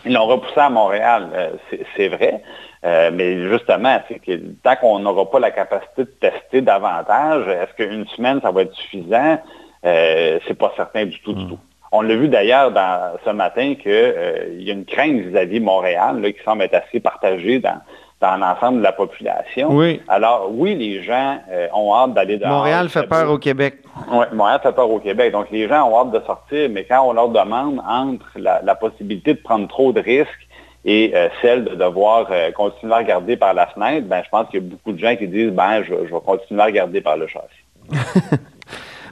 Ils 0.06 0.12
l'ont 0.12 0.26
repoussé 0.26 0.58
à 0.58 0.70
Montréal, 0.70 1.28
euh, 1.32 1.50
c'est 1.96 2.08
vrai. 2.08 2.42
Euh, 2.84 3.10
mais 3.12 3.48
justement, 3.48 3.98
c'est 4.08 4.18
que 4.18 4.36
tant 4.62 4.76
qu'on 4.76 4.98
n'aura 4.98 5.30
pas 5.30 5.40
la 5.40 5.50
capacité 5.50 6.04
de 6.04 6.10
tester 6.20 6.60
davantage, 6.60 7.48
est-ce 7.48 7.74
qu'une 7.74 8.06
semaine, 8.08 8.40
ça 8.42 8.50
va 8.50 8.62
être 8.62 8.74
suffisant? 8.74 9.38
Euh, 9.86 10.38
c'est 10.46 10.58
pas 10.58 10.72
certain 10.76 11.06
du 11.06 11.20
tout, 11.20 11.32
du 11.32 11.44
hmm. 11.44 11.48
tout. 11.48 11.58
On 11.92 12.02
l'a 12.02 12.16
vu 12.16 12.28
d'ailleurs 12.28 12.72
ce 13.24 13.30
matin 13.30 13.74
qu'il 13.76 14.62
y 14.62 14.70
a 14.70 14.74
une 14.74 14.84
crainte 14.84 15.20
vis-à-vis 15.20 15.60
de 15.60 15.64
Montréal 15.64 16.20
qui 16.34 16.42
semble 16.42 16.62
être 16.62 16.74
assez 16.74 16.98
partagée 16.98 17.60
dans, 17.60 17.80
dans 18.20 18.36
l'ensemble 18.36 18.78
de 18.78 18.82
la 18.82 18.92
population. 18.92 19.68
Oui. 19.70 20.00
Alors, 20.08 20.48
oui, 20.50 20.74
les 20.74 21.02
gens 21.02 21.38
ont 21.74 21.94
hâte 21.94 22.14
d'aller 22.14 22.38
dehors. 22.38 22.50
Montréal 22.50 22.88
fait 22.88 23.06
peur 23.06 23.30
au 23.30 23.38
Québec. 23.38 23.80
Oui, 24.10 24.24
Montréal 24.32 24.60
fait 24.62 24.72
peur 24.72 24.90
au 24.90 24.98
Québec. 24.98 25.32
Donc, 25.32 25.50
les 25.50 25.68
gens 25.68 25.90
ont 25.90 26.00
hâte 26.00 26.10
de 26.12 26.20
sortir, 26.24 26.70
mais 26.70 26.84
quand 26.84 27.02
on 27.02 27.12
leur 27.12 27.28
demande 27.28 27.80
entre 27.86 28.26
la 28.36 28.74
possibilité 28.74 29.34
de 29.34 29.40
prendre 29.40 29.68
trop 29.68 29.92
de 29.92 30.00
risques 30.00 30.48
et 30.84 31.12
euh, 31.14 31.28
celle 31.40 31.64
de 31.64 31.74
devoir 31.74 32.26
euh, 32.30 32.52
continuer 32.52 32.92
à 32.92 32.98
regarder 32.98 33.36
par 33.36 33.54
la 33.54 33.66
fenêtre, 33.66 34.06
ben, 34.06 34.22
je 34.22 34.28
pense 34.28 34.48
qu'il 34.48 34.62
y 34.62 34.66
a 34.66 34.68
beaucoup 34.68 34.92
de 34.92 34.98
gens 34.98 35.16
qui 35.16 35.26
disent 35.26 35.50
ben, 35.50 35.82
je, 35.82 35.94
vais 35.94 36.20
continuer 36.24 36.60
à 36.60 36.66
regarder 36.66 37.00
par 37.00 37.16
le 37.16 37.26
châssis. 37.26 37.90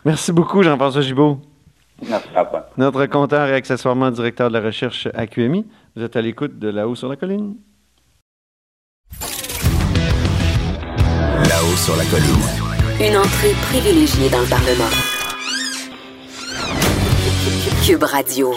Merci 0.04 0.32
beaucoup, 0.32 0.62
Jean-François 0.62 1.02
Gibault. 1.02 1.38
Merci. 2.09 2.28
Notre 2.76 3.06
compteur 3.06 3.49
et 3.49 3.54
accessoirement 3.54 4.11
directeur 4.11 4.49
de 4.49 4.54
la 4.54 4.61
recherche 4.61 5.09
à 5.14 5.26
QMI. 5.26 5.64
Vous 5.94 6.02
êtes 6.02 6.16
à 6.16 6.21
l'écoute 6.21 6.59
de 6.59 6.68
là-haut 6.68 6.97
sur 6.97 7.09
la 7.09 7.16
colline. 7.16 7.54
Là-haut 11.62 11.76
sur 11.76 11.97
la 11.97 12.04
colline. 12.07 12.42
Une 13.00 13.16
entrée 13.16 13.52
privilégiée 13.71 14.28
dans 14.28 14.40
le 14.40 14.47
Parlement. 14.49 14.90
Cube 17.87 18.02
Radio. 18.02 18.52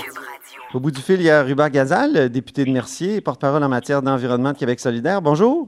Au 0.74 0.80
bout 0.80 0.90
du 0.90 1.02
fil, 1.02 1.18
il 1.20 1.26
y 1.26 1.30
a 1.30 1.44
Ruba 1.44 1.70
Gazal, 1.70 2.30
député 2.30 2.66
de 2.66 2.72
Mercier, 2.72 3.22
porte-parole 3.22 3.64
en 3.64 3.70
matière 3.70 4.02
d'environnement 4.02 4.54
de 4.54 4.58
Québec 4.58 4.80
solidaire. 4.80 5.22
Bonjour. 5.22 5.68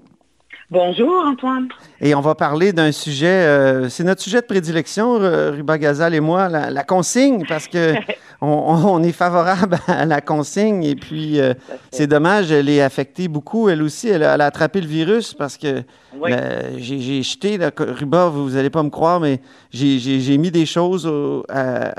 Bonjour, 0.69 1.24
Antoine. 1.25 1.69
Et 2.01 2.13
on 2.13 2.19
va 2.19 2.36
parler 2.36 2.74
d'un 2.74 2.91
sujet, 2.91 3.25
euh, 3.25 3.88
c'est 3.88 4.03
notre 4.03 4.21
sujet 4.21 4.41
de 4.41 4.45
prédilection, 4.45 5.13
Ruba 5.17 5.77
Gazal 5.77 6.13
et 6.13 6.19
moi, 6.19 6.50
la, 6.50 6.83
consigne, 6.83 7.45
parce 7.47 7.69
que 7.69 7.93
on, 8.41 9.01
est 9.01 9.13
favorable 9.13 9.77
à 9.88 10.05
la 10.05 10.19
consigne. 10.19 10.83
Et 10.83 10.95
puis, 10.95 11.39
euh, 11.39 11.53
c'est 11.89 12.07
dommage, 12.07 12.51
elle 12.51 12.67
est 12.67 12.81
affectée 12.81 13.29
beaucoup. 13.29 13.69
Elle 13.69 13.81
aussi, 13.81 14.09
elle 14.09 14.24
a, 14.24 14.33
attrapé 14.33 14.81
le 14.81 14.88
virus 14.88 15.33
parce 15.33 15.55
que 15.55 15.83
j'ai 16.75 17.24
jeté, 17.24 17.57
Ruba, 17.77 18.27
vous 18.27 18.50
n'allez 18.50 18.69
pas 18.69 18.83
me 18.83 18.89
croire, 18.89 19.21
mais 19.21 19.39
j'ai 19.71 20.38
mis 20.38 20.51
des 20.51 20.65
choses 20.65 21.05
au 21.07 21.45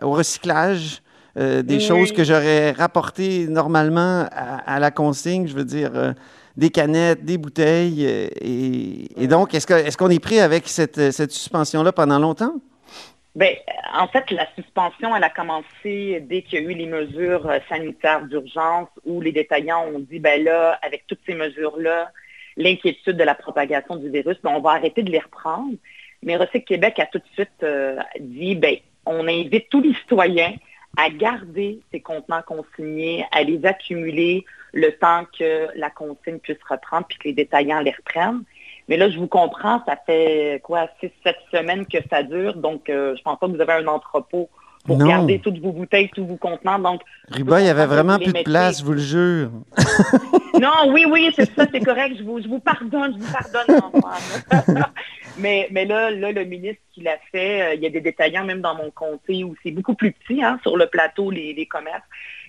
recyclage. 0.02 1.00
Euh, 1.38 1.62
des 1.62 1.78
choses 1.78 2.10
que 2.10 2.24
j'aurais 2.24 2.72
rapportées 2.72 3.46
normalement 3.46 4.26
à, 4.32 4.80
la 4.80 4.90
consigne, 4.90 5.46
je 5.46 5.54
veux 5.54 5.64
dire 5.64 5.90
euh, 5.94 6.12
des 6.58 6.70
canettes, 6.70 7.24
des 7.24 7.38
bouteilles. 7.38 8.04
Euh, 8.04 8.28
et, 8.40 9.28
donc, 9.28 9.54
est-ce 9.54 9.96
qu'on 9.96 10.10
est, 10.10 10.18
pris 10.18 10.40
avec 10.40 10.66
cette, 10.66 11.30
suspension-là 11.30 11.92
pendant 11.92 12.18
longtemps? 12.18 12.56
Bien, 13.36 13.52
en 13.94 14.08
fait, 14.08 14.28
la 14.32 14.46
suspension, 14.56 15.14
elle 15.14 15.22
a 15.22 15.30
commencé 15.30 16.20
dès 16.28 16.42
qu'il 16.42 16.60
y 16.60 16.66
a 16.66 16.70
eu 16.70 16.74
les 16.74 16.86
mesures 16.86 17.48
sanitaires 17.68 18.22
d'urgence 18.22 18.88
où 19.06 19.20
les 19.20 19.30
détaillants 19.30 19.86
ont 19.94 20.00
dit, 20.00 20.18
ben 20.18 20.42
là, 20.42 20.76
avec 20.82 21.06
toutes 21.06 21.20
ces 21.24 21.34
mesures-là, 21.34 22.10
l'inquiétude 22.56 23.16
de 23.16 23.22
la 23.22 23.36
propagation 23.36 23.94
du 23.94 24.10
virus, 24.10 24.36
ben, 24.42 24.50
on 24.56 24.60
va 24.60 24.70
arrêter 24.70 25.04
de 25.04 25.12
les 25.12 25.20
reprendre. 25.20 25.74
Mais 26.24 26.36
Recyc 26.36 26.64
Québec 26.64 26.98
a 26.98 27.06
tout 27.06 27.18
de 27.18 27.24
suite 27.34 27.64
dit, 28.18 28.56
ben, 28.56 28.74
on 29.06 29.28
invite 29.28 29.68
tous 29.70 29.80
les 29.80 29.94
citoyens 29.94 30.54
à 30.98 31.10
garder 31.10 31.80
ces 31.92 32.00
contenants 32.00 32.42
consignés, 32.42 33.24
à 33.30 33.44
les 33.44 33.64
accumuler 33.64 34.44
le 34.72 34.90
temps 34.90 35.24
que 35.38 35.68
la 35.76 35.90
consigne 35.90 36.38
puisse 36.38 36.58
reprendre 36.68 37.06
puis 37.08 37.18
que 37.18 37.28
les 37.28 37.34
détaillants 37.34 37.80
les 37.80 37.92
reprennent. 37.92 38.42
Mais 38.88 38.96
là, 38.96 39.08
je 39.08 39.18
vous 39.18 39.28
comprends, 39.28 39.82
ça 39.86 39.96
fait 40.04 40.60
quoi, 40.64 40.88
six, 40.98 41.10
sept 41.22 41.36
semaines 41.52 41.86
que 41.86 41.98
ça 42.10 42.22
dure, 42.22 42.56
donc 42.56 42.90
euh, 42.90 43.14
je 43.16 43.22
pense 43.22 43.38
pas 43.38 43.46
que 43.46 43.52
vous 43.52 43.60
avez 43.60 43.74
un 43.74 43.86
entrepôt 43.86 44.48
pour 44.84 44.98
garder 44.98 45.38
toutes 45.38 45.60
vos 45.60 45.72
bouteilles, 45.72 46.08
tous 46.14 46.24
vos 46.24 46.36
contenants. 46.36 46.78
Donc, 46.78 47.02
Ruba, 47.30 47.60
il 47.60 47.66
y 47.66 47.68
avait 47.68 47.86
vraiment 47.86 48.16
plus 48.16 48.32
de 48.32 48.42
place, 48.42 48.80
je 48.80 48.84
vous 48.84 48.94
le 48.94 48.98
jure. 48.98 49.50
non, 50.60 50.90
oui, 50.92 51.04
oui, 51.08 51.30
c'est 51.36 51.54
ça, 51.54 51.66
c'est 51.70 51.80
correct. 51.80 52.16
Je 52.18 52.24
vous, 52.24 52.40
je 52.42 52.48
vous 52.48 52.58
pardonne, 52.58 53.14
je 53.14 53.24
vous 53.24 53.32
pardonne, 53.32 54.84
mais, 55.38 55.68
là, 55.84 56.10
là, 56.10 56.32
le 56.32 56.44
ministre 56.44 56.82
qui 56.92 57.02
l'a 57.02 57.18
fait, 57.32 57.62
euh, 57.62 57.74
il 57.74 57.82
y 57.82 57.86
a 57.86 57.90
des 57.90 58.00
détaillants 58.00 58.44
même 58.44 58.60
dans 58.60 58.74
mon 58.74 58.90
comté 58.90 59.44
où 59.44 59.54
c'est 59.62 59.70
beaucoup 59.70 59.94
plus 59.94 60.12
petit, 60.12 60.42
hein, 60.42 60.58
sur 60.62 60.76
le 60.76 60.86
plateau, 60.86 61.30
les, 61.30 61.52
les 61.52 61.66
commerces, 61.66 62.06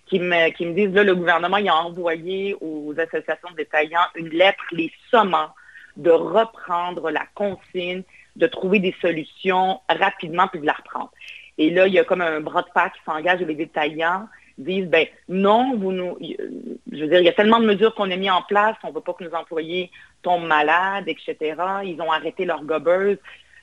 qui 0.08 0.20
me, 0.20 0.50
qui 0.52 0.66
me 0.66 0.74
disent, 0.74 0.94
là, 0.94 1.04
le 1.04 1.16
gouvernement, 1.16 1.58
il 1.58 1.70
a 1.70 1.76
envoyé 1.76 2.56
aux 2.62 2.94
associations 2.98 3.52
de 3.52 3.58
détaillants 3.58 4.08
une 4.16 4.30
lettre 4.30 4.64
les 4.72 4.92
sommant 5.12 5.50
de 5.98 6.12
reprendre 6.12 7.12
la 7.12 7.26
consigne, 7.36 8.04
de 8.36 8.48
trouver 8.48 8.80
des 8.80 8.96
solutions 9.02 9.82
rapidement, 9.90 10.48
puis 10.48 10.60
de 10.60 10.66
la 10.66 10.74
reprendre. 10.74 11.12
Et 11.58 11.70
là, 11.70 11.88
il 11.88 11.94
y 11.94 12.00
a 12.00 12.06
comme 12.06 12.22
un 12.22 12.40
bras 12.40 12.62
de 12.62 12.70
fer 12.74 12.92
qui 12.94 13.02
s'engage 13.06 13.42
les 13.42 13.56
détaillants 13.56 14.28
disent, 14.60 14.88
ben 14.88 15.06
non, 15.28 15.76
vous 15.78 15.92
nous, 15.92 16.18
je 16.20 17.02
veux 17.02 17.08
dire, 17.08 17.20
il 17.20 17.26
y 17.26 17.30
a 17.30 17.34
tellement 17.34 17.60
de 17.60 17.66
mesures 17.66 17.96
qu'on 17.96 18.12
a 18.12 18.16
mis 18.16 18.30
en 18.30 18.42
place, 18.42 18.76
on 18.84 18.90
ne 18.90 18.94
veut 18.94 19.02
pas 19.02 19.14
que 19.14 19.24
nos 19.24 19.34
employés 19.34 19.92
tombent 20.22 20.48
malades, 20.48 21.08
etc. 21.08 21.56
Ils 21.86 22.02
ont 22.02 22.12
arrêté 22.12 22.46
leurs 22.46 22.64
gobbers. 22.64 23.18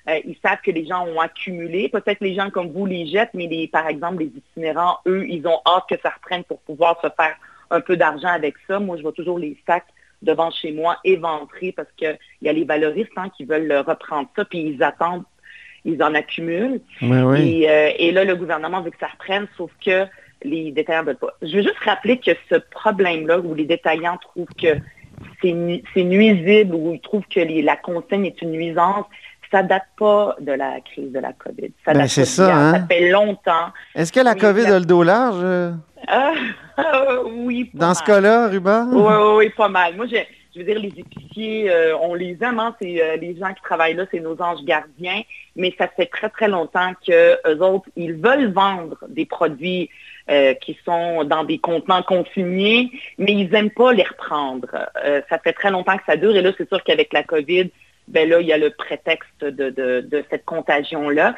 Euh, 0.08 0.20
ils 0.24 0.36
savent 0.42 0.60
que 0.64 0.70
les 0.70 0.86
gens 0.86 1.06
ont 1.06 1.20
accumulé. 1.20 1.88
Peut-être 1.88 2.20
les 2.20 2.34
gens 2.34 2.50
comme 2.50 2.70
vous 2.70 2.86
les 2.86 3.06
jettent, 3.06 3.34
mais 3.34 3.46
les, 3.46 3.68
par 3.68 3.88
exemple, 3.88 4.20
les 4.20 4.32
itinérants, 4.36 4.98
eux, 5.06 5.26
ils 5.28 5.46
ont 5.46 5.60
hâte 5.66 5.84
que 5.90 6.00
ça 6.00 6.10
reprenne 6.10 6.44
pour 6.44 6.60
pouvoir 6.60 7.00
se 7.02 7.08
faire 7.16 7.36
un 7.70 7.80
peu 7.80 7.96
d'argent 7.96 8.28
avec 8.28 8.54
ça. 8.68 8.78
Moi, 8.78 8.96
je 8.96 9.02
vois 9.02 9.12
toujours 9.12 9.38
les 9.38 9.56
sacs 9.66 9.86
devant 10.22 10.50
chez 10.50 10.72
moi 10.72 10.96
éventrés 11.04 11.72
parce 11.72 11.90
qu'il 11.96 12.18
y 12.42 12.48
a 12.48 12.52
les 12.52 12.64
valoristes 12.64 13.10
hein, 13.16 13.28
qui 13.36 13.44
veulent 13.44 13.84
reprendre 13.86 14.28
ça, 14.36 14.44
puis 14.44 14.60
ils 14.60 14.82
attendent 14.82 15.24
ils 15.86 16.02
en 16.02 16.14
accumulent. 16.14 16.80
Euh, 17.02 17.90
et, 17.96 18.12
là, 18.12 18.24
le 18.24 18.34
gouvernement 18.34 18.82
veut 18.82 18.90
que 18.90 18.98
ça 18.98 19.06
reprenne, 19.06 19.46
sauf 19.56 19.70
que 19.84 20.04
les 20.42 20.72
détaillants 20.72 21.02
ne 21.02 21.06
veulent 21.06 21.16
pas. 21.16 21.34
Je 21.42 21.56
veux 21.56 21.62
juste 21.62 21.78
rappeler 21.84 22.18
que 22.18 22.32
ce 22.50 22.56
problème-là, 22.56 23.38
où 23.38 23.54
les 23.54 23.64
détaillants 23.64 24.18
trouvent 24.18 24.46
que 24.60 24.78
c'est 25.42 26.04
nuisible, 26.04 26.74
ou 26.74 26.94
ils 26.94 27.00
trouvent 27.00 27.26
que 27.28 27.40
la 27.40 27.76
consigne 27.76 28.26
est 28.26 28.42
une 28.42 28.52
nuisance, 28.52 29.06
ça 29.50 29.62
date 29.62 29.86
pas 29.98 30.36
de 30.40 30.52
la 30.52 30.80
crise 30.80 31.12
de 31.12 31.18
la 31.18 31.32
COVID. 31.32 31.72
Ça 31.84 31.94
ben, 31.94 32.08
c'est 32.08 32.24
ça, 32.24 32.54
hein? 32.54 32.72
Ça 32.72 32.86
fait 32.86 33.10
longtemps. 33.10 33.72
Est-ce 33.94 34.12
que 34.12 34.20
la 34.20 34.34
COVID 34.34 34.66
a 34.66 34.78
le 34.78 34.84
dos 34.84 35.02
large? 35.02 35.74
Ah, 36.08 36.32
oui. 37.32 37.70
Dans 37.72 37.94
ce 37.94 38.02
cas-là, 38.02 38.48
Ruba? 38.48 38.86
Oui, 38.90 39.02
oui, 39.02 39.36
oui, 39.36 39.50
pas 39.50 39.68
mal. 39.68 39.96
Moi, 39.96 40.06
je 40.06 40.58
veux 40.58 40.64
dire, 40.64 40.78
les 40.78 40.92
épiciers, 40.96 41.70
euh, 41.70 41.96
on 41.98 42.14
les 42.14 42.36
aime, 42.42 42.58
hein, 42.58 42.74
c'est 42.80 43.00
euh, 43.02 43.16
les 43.16 43.36
gens 43.36 43.52
qui 43.52 43.62
travaillent 43.62 43.94
là, 43.94 44.04
c'est 44.10 44.20
nos 44.20 44.40
anges 44.40 44.64
gardiens, 44.64 45.22
mais 45.54 45.74
ça 45.78 45.86
fait 45.88 46.06
très, 46.06 46.28
très 46.28 46.48
longtemps 46.48 46.92
que 47.06 47.58
autres, 47.60 47.88
ils 47.94 48.14
veulent 48.14 48.52
vendre 48.52 48.98
des 49.08 49.26
produits 49.26 49.90
euh, 50.30 50.54
qui 50.54 50.78
sont 50.84 51.24
dans 51.24 51.44
des 51.44 51.58
contenants 51.58 52.02
consignés, 52.02 52.90
mais 53.18 53.32
ils 53.32 53.50
n'aiment 53.50 53.70
pas 53.70 53.92
les 53.92 54.04
reprendre. 54.04 54.68
ça 55.28 55.38
fait 55.38 55.52
très 55.52 55.70
longtemps 55.70 55.96
que 55.96 56.04
ça 56.06 56.16
dure, 56.16 56.36
et 56.36 56.42
là, 56.42 56.52
c'est 56.56 56.68
sûr 56.68 56.82
qu'avec 56.82 57.12
la 57.12 57.22
COVID, 57.22 57.70
ben 58.08 58.28
là, 58.28 58.40
il 58.40 58.46
y 58.46 58.52
a 58.52 58.58
le 58.58 58.70
prétexte 58.70 59.44
de, 59.44 59.70
de 59.70 60.24
cette 60.30 60.44
contagion-là. 60.44 61.34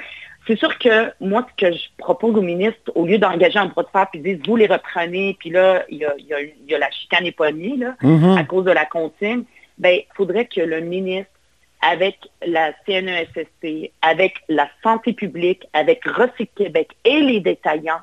C'est 0.48 0.58
sûr 0.58 0.78
que 0.78 1.12
moi, 1.20 1.46
ce 1.50 1.66
que 1.66 1.72
je 1.72 1.84
propose 1.98 2.34
au 2.34 2.40
ministre, 2.40 2.90
au 2.94 3.04
lieu 3.04 3.18
d'engager 3.18 3.58
un 3.58 3.66
bras 3.66 3.82
de 3.82 3.88
fer 3.88 4.06
puis 4.10 4.20
dire 4.20 4.38
vous 4.46 4.56
les 4.56 4.66
reprenez, 4.66 5.36
puis 5.38 5.50
là, 5.50 5.84
il 5.90 5.98
y 5.98 6.74
a, 6.74 6.78
la 6.78 6.90
chicane 6.90 7.26
épognée 7.26 7.76
là, 7.76 7.94
mm-hmm. 8.02 8.38
à 8.38 8.44
cause 8.44 8.64
de 8.64 8.70
la 8.70 8.86
consigne, 8.86 9.44
ben, 9.76 9.98
il 9.98 10.14
faudrait 10.14 10.46
que 10.46 10.62
le 10.62 10.80
ministre, 10.80 11.30
avec 11.82 12.16
la 12.44 12.72
CNESST, 12.86 13.92
avec 14.00 14.36
la 14.48 14.68
santé 14.82 15.12
publique, 15.12 15.66
avec 15.74 16.04
Recyc 16.06 16.52
Québec 16.54 16.88
et 17.04 17.20
les 17.20 17.40
détaillants, 17.40 18.00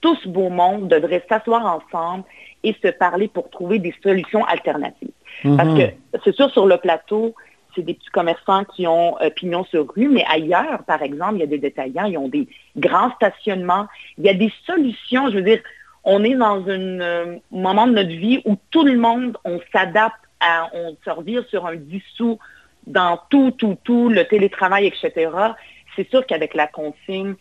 tout 0.00 0.16
ce 0.16 0.28
beau 0.28 0.48
monde 0.48 0.88
devrait 0.88 1.24
s'asseoir 1.28 1.64
ensemble 1.66 2.24
et 2.62 2.74
se 2.82 2.88
parler 2.88 3.28
pour 3.28 3.50
trouver 3.50 3.78
des 3.78 3.94
solutions 4.02 4.44
alternatives. 4.44 5.10
Parce 5.42 5.68
mm-hmm. 5.68 5.90
que 6.12 6.20
c'est 6.24 6.34
sûr, 6.34 6.50
sur 6.50 6.66
le 6.66 6.76
plateau, 6.76 7.34
c'est 7.74 7.82
des 7.82 7.94
petits 7.94 8.10
commerçants 8.10 8.64
qui 8.64 8.86
ont 8.86 9.16
euh, 9.20 9.30
pignon 9.30 9.64
sur 9.64 9.86
rue, 9.94 10.08
mais 10.08 10.24
ailleurs, 10.28 10.82
par 10.84 11.02
exemple, 11.02 11.34
il 11.34 11.40
y 11.40 11.44
a 11.44 11.46
des 11.46 11.58
détaillants, 11.58 12.06
ils 12.06 12.18
ont 12.18 12.28
des 12.28 12.48
grands 12.76 13.12
stationnements. 13.14 13.86
Il 14.16 14.24
y 14.24 14.28
a 14.28 14.34
des 14.34 14.52
solutions. 14.66 15.30
Je 15.30 15.36
veux 15.36 15.42
dire, 15.42 15.60
on 16.04 16.24
est 16.24 16.34
dans 16.34 16.62
un 16.68 17.00
euh, 17.00 17.36
moment 17.50 17.86
de 17.86 17.92
notre 17.92 18.08
vie 18.08 18.40
où 18.44 18.56
tout 18.70 18.84
le 18.84 18.96
monde, 18.96 19.36
on 19.44 19.60
s'adapte 19.72 20.16
à, 20.40 20.70
on 20.74 20.96
se 21.04 21.10
revire 21.10 21.44
sur 21.48 21.66
un 21.66 21.76
dissous 21.76 22.38
dans 22.86 23.20
tout, 23.30 23.52
tout, 23.52 23.76
tout, 23.84 24.08
le 24.08 24.24
télétravail, 24.24 24.86
etc. 24.86 25.30
C'est 25.94 26.08
sûr 26.08 26.24
qu'avec 26.26 26.54
la 26.54 26.66
consigne, 26.66 27.34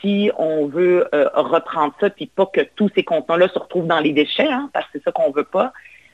si 0.00 0.30
on 0.36 0.66
veut 0.66 1.08
euh, 1.14 1.28
reprendre 1.34 1.94
ça, 2.00 2.10
puis 2.10 2.26
pas 2.26 2.46
que 2.46 2.60
tous 2.76 2.90
ces 2.94 3.02
contenants-là 3.02 3.48
se 3.48 3.58
retrouvent 3.58 3.86
dans 3.86 4.00
les 4.00 4.12
déchets, 4.12 4.50
hein, 4.50 4.70
parce 4.72 4.86
que 4.86 4.92
c'est 4.94 5.04
ça 5.04 5.12
qu'on 5.12 5.30
veut 5.30 5.44
pas, 5.44 5.72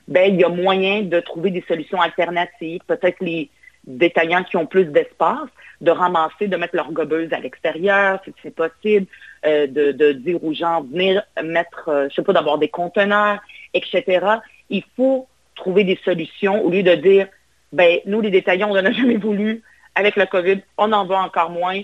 ben 0.08 0.32
il 0.32 0.40
y 0.40 0.44
a 0.44 0.48
moyen 0.48 1.02
de 1.02 1.20
trouver 1.20 1.50
des 1.50 1.64
solutions 1.66 2.00
alternatives. 2.00 2.80
Peut-être 2.86 3.18
les 3.20 3.50
détaillants 3.86 4.44
qui 4.44 4.56
ont 4.56 4.66
plus 4.66 4.86
d'espace, 4.86 5.48
de 5.80 5.90
ramasser, 5.90 6.48
de 6.48 6.56
mettre 6.56 6.76
leurs 6.76 6.92
gobeuses 6.92 7.32
à 7.32 7.38
l'extérieur, 7.38 8.20
si 8.24 8.32
c'est 8.42 8.54
possible, 8.54 9.06
euh, 9.46 9.66
de, 9.66 10.12
dire 10.12 10.42
aux 10.42 10.52
gens, 10.52 10.82
venir 10.82 11.22
mettre, 11.42 11.88
euh, 11.88 12.08
je 12.10 12.14
sais 12.14 12.22
pas, 12.22 12.32
d'avoir 12.32 12.58
des 12.58 12.68
conteneurs, 12.68 13.38
etc. 13.74 14.26
Il 14.70 14.82
faut 14.96 15.28
trouver 15.54 15.84
des 15.84 15.98
solutions 16.04 16.64
au 16.64 16.70
lieu 16.70 16.82
de 16.82 16.94
dire, 16.94 17.28
ben 17.72 17.98
nous, 18.06 18.20
les 18.20 18.30
détaillants, 18.30 18.70
on 18.70 18.74
n'en 18.74 18.84
a 18.84 18.92
jamais 18.92 19.16
voulu. 19.16 19.62
Avec 19.94 20.16
la 20.16 20.26
COVID, 20.26 20.60
on 20.76 20.92
en 20.92 21.06
va 21.06 21.22
encore 21.22 21.50
moins. 21.50 21.80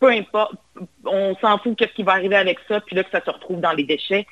Peu 0.00 0.10
importe, 0.10 0.54
on 1.04 1.36
s'en 1.36 1.58
fout 1.58 1.76
qu'est-ce 1.76 1.92
qui 1.92 2.02
va 2.02 2.12
arriver 2.12 2.36
avec 2.36 2.58
ça, 2.66 2.80
puis 2.80 2.96
là 2.96 3.04
que 3.04 3.10
ça 3.10 3.22
se 3.24 3.30
retrouve 3.30 3.60
dans 3.60 3.72
les 3.72 3.84
déchets. 3.84 4.26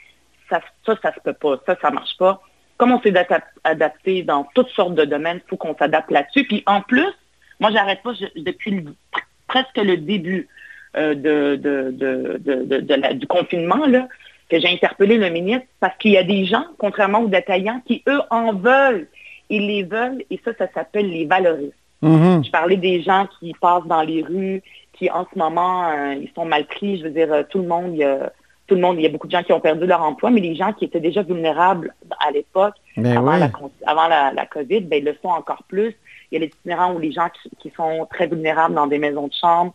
Ça, 0.49 0.61
ça, 0.87 0.97
ça 1.03 1.15
se 1.15 1.21
peut 1.21 1.35
pas. 1.35 1.61
Ça, 1.67 1.77
ça 1.81 1.91
marche 1.91 2.17
pas. 2.17 2.43
Comme 2.79 2.93
on 2.93 3.01
s'est 3.03 3.13
adapté 3.65 4.23
dans 4.23 4.45
toutes 4.55 4.71
sortes 4.71 4.95
de 4.95 5.05
domaines, 5.05 5.41
il 5.45 5.49
faut 5.49 5.57
qu'on 5.57 5.77
s'adapte 5.77 6.11
là-dessus. 6.11 6.45
Puis 6.45 6.63
en 6.65 6.81
plus, 6.81 7.13
moi, 7.61 7.71
j'arrête 7.71 8.03
pas 8.03 8.13
depuis 8.37 8.85
presque 9.47 9.77
le 9.77 9.97
début 9.99 10.49
euh, 10.97 11.15
de, 11.15 13.13
du 13.13 13.27
confinement, 13.27 13.87
là, 13.87 14.09
que 14.49 14.59
j'ai 14.59 14.69
interpellé 14.69 15.19
le 15.19 15.29
ministre, 15.29 15.67
parce 15.81 15.97
qu'il 15.99 16.13
y 16.13 16.17
a 16.17 16.23
des 16.23 16.47
gens, 16.47 16.65
contrairement 16.79 17.21
aux 17.21 17.29
détaillants, 17.29 17.83
qui, 17.87 18.03
eux, 18.09 18.23
en 18.31 18.55
veulent. 18.55 19.09
Ils 19.51 19.67
les 19.67 19.83
veulent, 19.83 20.23
et 20.31 20.41
ça, 20.45 20.53
ça 20.57 20.69
s'appelle 20.73 21.11
les 21.11 21.27
valoristes. 21.27 21.75
Mm-hmm. 22.03 22.47
Je 22.47 22.51
parlais 22.51 22.77
des 22.77 23.03
gens 23.03 23.27
qui 23.39 23.53
passent 23.61 23.87
dans 23.87 24.03
les 24.03 24.23
rues, 24.23 24.63
qui 24.99 25.11
en 25.11 25.27
ce 25.33 25.39
moment, 25.39 25.89
euh, 25.91 26.15
ils 26.15 26.31
sont 26.35 26.45
mal 26.45 26.67
pris. 26.67 26.99
Je 26.99 27.05
veux 27.05 27.11
dire, 27.11 27.33
euh, 27.33 27.43
tout 27.49 27.59
le 27.59 27.69
monde, 27.69 27.93
il 27.93 27.99
y 27.99 28.05
a, 28.05 28.33
tout 28.67 28.75
le 28.75 28.81
monde, 28.81 28.99
il 28.99 29.03
y 29.03 29.07
a 29.07 29.09
beaucoup 29.09 29.27
de 29.27 29.33
gens 29.33 29.43
qui 29.43 29.53
ont 29.53 29.61
perdu 29.61 29.87
leur 29.87 30.03
emploi, 30.03 30.31
mais 30.31 30.41
les 30.41 30.55
gens 30.55 30.73
qui 30.73 30.85
étaient 30.85 31.01
déjà 31.01 31.23
vulnérables 31.23 31.95
à 32.21 32.31
l'époque, 32.31 32.75
avant, 32.97 33.37
la, 33.37 33.51
avant 33.87 34.09
la, 34.09 34.47
COVID, 34.47 34.83
ben, 34.83 34.99
ils 34.99 35.05
le 35.05 35.17
sont 35.23 35.29
encore 35.29 35.63
plus. 35.69 35.97
Il 36.31 36.35
y 36.35 36.43
a 36.43 36.47
les 36.47 36.53
itinérants 36.53 36.95
ou 36.95 36.99
les 36.99 37.13
gens 37.13 37.29
qui, 37.61 37.73
sont 37.75 38.07
très 38.11 38.27
vulnérables 38.27 38.75
dans 38.75 38.87
des 38.87 38.99
maisons 38.99 39.29
de 39.29 39.33
chambre. 39.33 39.75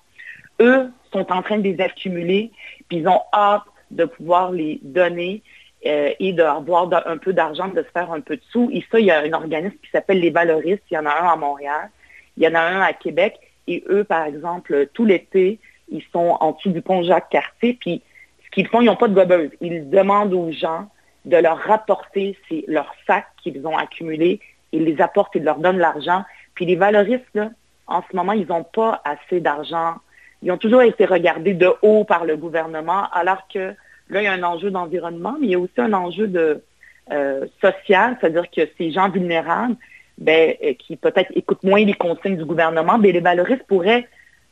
Eux 0.62 0.92
sont 1.12 1.32
en 1.32 1.42
train 1.42 1.58
de 1.58 1.64
les 1.64 1.82
accumuler, 1.82 2.52
puis 2.88 3.00
ils 3.00 3.08
ont 3.08 3.22
hâte 3.34 3.64
de 3.90 4.06
pouvoir 4.06 4.52
les 4.52 4.80
donner 4.84 5.42
euh, 5.86 6.12
et 6.20 6.34
d'avoir 6.34 6.90
un 7.08 7.18
peu 7.18 7.34
d'argent, 7.34 7.70
de 7.70 7.82
se 7.82 7.90
faire 7.92 8.12
un 8.12 8.22
peu 8.22 8.36
de 8.36 8.42
sous. 8.52 8.70
Et 8.72 8.86
ça, 8.92 9.00
il 9.00 9.08
y 9.08 9.12
a 9.12 9.22
un 9.22 9.34
organisme 9.34 9.76
qui 9.84 9.90
s'appelle 9.90 10.20
les 10.20 10.30
Valoristes. 10.30 10.84
Il 10.92 10.94
y 10.94 10.98
en 10.98 11.06
a 11.06 11.12
un 11.12 11.28
à 11.30 11.36
Montréal, 11.36 11.90
il 12.38 12.44
y 12.44 12.48
en 12.48 12.54
a 12.54 12.62
un 12.62 12.82
à 12.82 12.94
Québec. 12.94 13.40
Et 13.68 13.84
eux, 13.90 14.04
par 14.04 14.26
exemple, 14.26 14.88
tout 14.94 15.06
l'été, 15.06 15.60
ils 15.90 16.04
sont 16.12 16.38
en 16.40 16.52
dessous 16.52 16.72
du 16.72 16.82
pont 16.82 17.04
Jacques-Cartier, 17.04 17.78
puis 17.80 18.02
ce 18.46 18.50
qu'ils 18.52 18.68
font, 18.68 18.82
ils 18.82 18.86
n'ont 18.86 18.96
pas 18.96 19.08
de 19.08 19.14
gobeuse. 19.14 19.52
Ils 19.62 19.90
demandent 19.90 20.34
aux 20.34 20.52
gens 20.52 20.90
de 21.26 21.38
leur 21.38 21.58
rapporter 21.58 22.38
leurs 22.68 22.94
sacs 23.08 23.28
qu'ils 23.42 23.66
ont 23.66 23.78
accumulés. 23.78 24.40
Ils 24.72 24.84
les 24.84 25.02
apportent, 25.02 25.36
ils 25.36 25.44
leur 25.44 25.60
donnent 25.60 25.78
l'argent. 25.78 26.24
Puis 26.56 26.66
les 26.66 26.76
valoristes, 26.76 27.24
là, 27.34 27.50
en 27.88 28.02
ce 28.02 28.16
moment, 28.16 28.34
ils 28.34 28.48
n'ont 28.48 28.64
pas 28.64 29.02
assez 29.06 29.40
d'argent. 29.40 29.96
Ils 30.42 30.52
ont 30.52 30.58
toujours 30.58 30.82
été 30.82 31.06
regardés 31.06 31.54
de 31.54 31.72
haut 31.82 32.04
par 32.04 32.26
le 32.26 32.36
gouvernement, 32.36 33.08
alors 33.12 33.48
que 33.48 33.74
là, 34.10 34.22
il 34.22 34.26
y 34.26 34.28
a 34.28 34.34
un 34.34 34.44
enjeu 34.44 34.72
d'environnement, 34.72 35.36
mais 35.40 35.48
il 35.48 35.52
y 35.52 35.56
a 35.56 35.60
aussi 35.60 35.80
un 35.80 35.94
enjeu 35.94 36.28
de, 36.28 36.62
euh, 37.12 37.46
social, 37.62 38.18
c'est-à-dire 38.20 38.50
que 38.50 38.62
ces 38.78 38.92
gens 38.92 39.10
vulnérables, 39.10 39.76
ben, 40.18 40.54
euh, 40.64 40.74
qui 40.74 40.96
peut-être 40.96 41.32
écoutent 41.36 41.64
moins 41.64 41.84
les 41.84 41.94
consignes 41.94 42.38
du 42.38 42.46
gouvernement, 42.46 42.98
ben, 42.98 43.12
les 43.12 43.20
valoristes 43.20 43.66
pourraient 43.68 44.08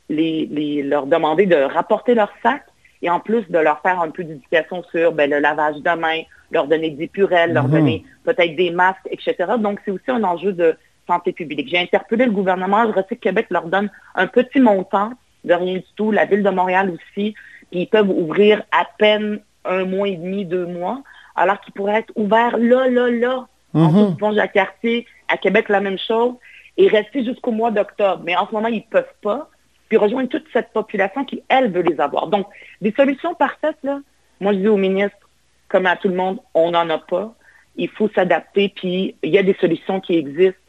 les, 0.10 0.84
leur 0.84 1.06
demander 1.06 1.46
de 1.46 1.56
rapporter 1.56 2.14
leur 2.16 2.32
sac 2.44 2.64
et 3.02 3.10
en 3.10 3.20
plus 3.20 3.50
de 3.50 3.58
leur 3.58 3.82
faire 3.82 4.00
un 4.00 4.10
peu 4.10 4.24
d'éducation 4.24 4.84
sur 4.92 5.12
ben, 5.12 5.30
le 5.30 5.40
lavage 5.40 5.78
de 5.78 5.96
main, 5.98 6.22
leur 6.52 6.68
donner 6.68 6.90
des 6.92 7.08
purelles, 7.08 7.54
leur 7.54 7.66
mhm. 7.66 7.72
donner 7.72 8.06
peut-être 8.24 8.56
des 8.56 8.72
masques, 8.72 9.08
etc. 9.10 9.36
Donc, 9.58 9.80
c'est 9.86 9.92
aussi 9.92 10.10
un 10.10 10.24
enjeu 10.24 10.54
de 10.54 10.76
santé 11.08 11.32
publique. 11.32 11.68
J'ai 11.70 11.80
interpellé 11.80 12.26
le 12.26 12.32
gouvernement, 12.32 12.86
je 12.88 13.02
sais 13.10 13.16
que 13.16 13.22
Québec 13.22 13.48
leur 13.50 13.66
donne 13.66 13.90
un 14.16 14.28
petit 14.28 14.60
montant 14.60 15.12
de 15.44 15.54
rien 15.54 15.76
du 15.76 15.86
tout, 15.96 16.12
la 16.12 16.26
ville 16.26 16.44
de 16.44 16.50
Montréal 16.50 16.92
aussi, 16.92 17.34
puis 17.72 17.82
ils 17.82 17.88
peuvent 17.88 18.10
ouvrir 18.10 18.64
à 18.72 18.88
peine 18.98 19.40
un 19.66 19.86
mois 19.86 20.08
et 20.08 20.16
demi, 20.16 20.46
deux 20.46 20.66
mois, 20.66 21.02
alors 21.36 21.60
qu'ils 21.62 21.74
pourraient 21.74 22.00
être 22.00 22.14
ouverts 22.16 22.58
là, 22.58 22.88
là, 22.88 23.10
là, 23.10 23.48
en 23.74 24.16
en 24.22 24.34
Jacques 24.34 24.54
Cartier, 24.54 25.08
à 25.32 25.38
Québec, 25.38 25.70
la 25.70 25.82
même 25.82 25.98
chose, 25.98 26.36
et 26.78 26.88
rester 26.88 27.24
jusqu'au 27.24 27.52
mois 27.52 27.72
d'octobre. 27.72 28.24
Mais 28.26 28.36
en 28.36 28.48
ce 28.48 28.54
moment, 28.54 28.68
ils 28.68 28.78
ne 28.78 28.90
peuvent 28.90 29.16
pas, 29.22 29.50
puis 29.90 29.98
rejoindre 29.98 30.30
toute 30.30 30.46
cette 30.54 30.72
population 30.72 31.26
qui, 31.26 31.44
elle, 31.50 31.72
veut 31.72 31.82
les 31.82 32.00
avoir. 32.00 32.28
Donc, 32.28 32.48
des 32.82 32.94
solutions 32.94 33.36
parfaites, 33.36 33.78
là, 33.84 34.00
moi, 34.40 34.54
je 34.54 34.60
dis 34.60 34.68
au 34.68 34.78
ministre, 34.78 35.18
comme 35.68 35.86
à 35.86 35.96
tout 35.96 36.08
le 36.08 36.16
monde, 36.16 36.40
on 36.54 36.72
n'en 36.72 36.90
a 36.90 36.98
pas. 36.98 37.34
Il 37.76 37.90
faut 37.90 38.10
s'adapter, 38.10 38.70
puis 38.76 39.16
il 39.24 39.30
y 39.30 39.38
a 39.38 39.44
des 39.44 39.56
solutions 39.60 40.02
qui 40.02 40.16
existent 40.16 40.60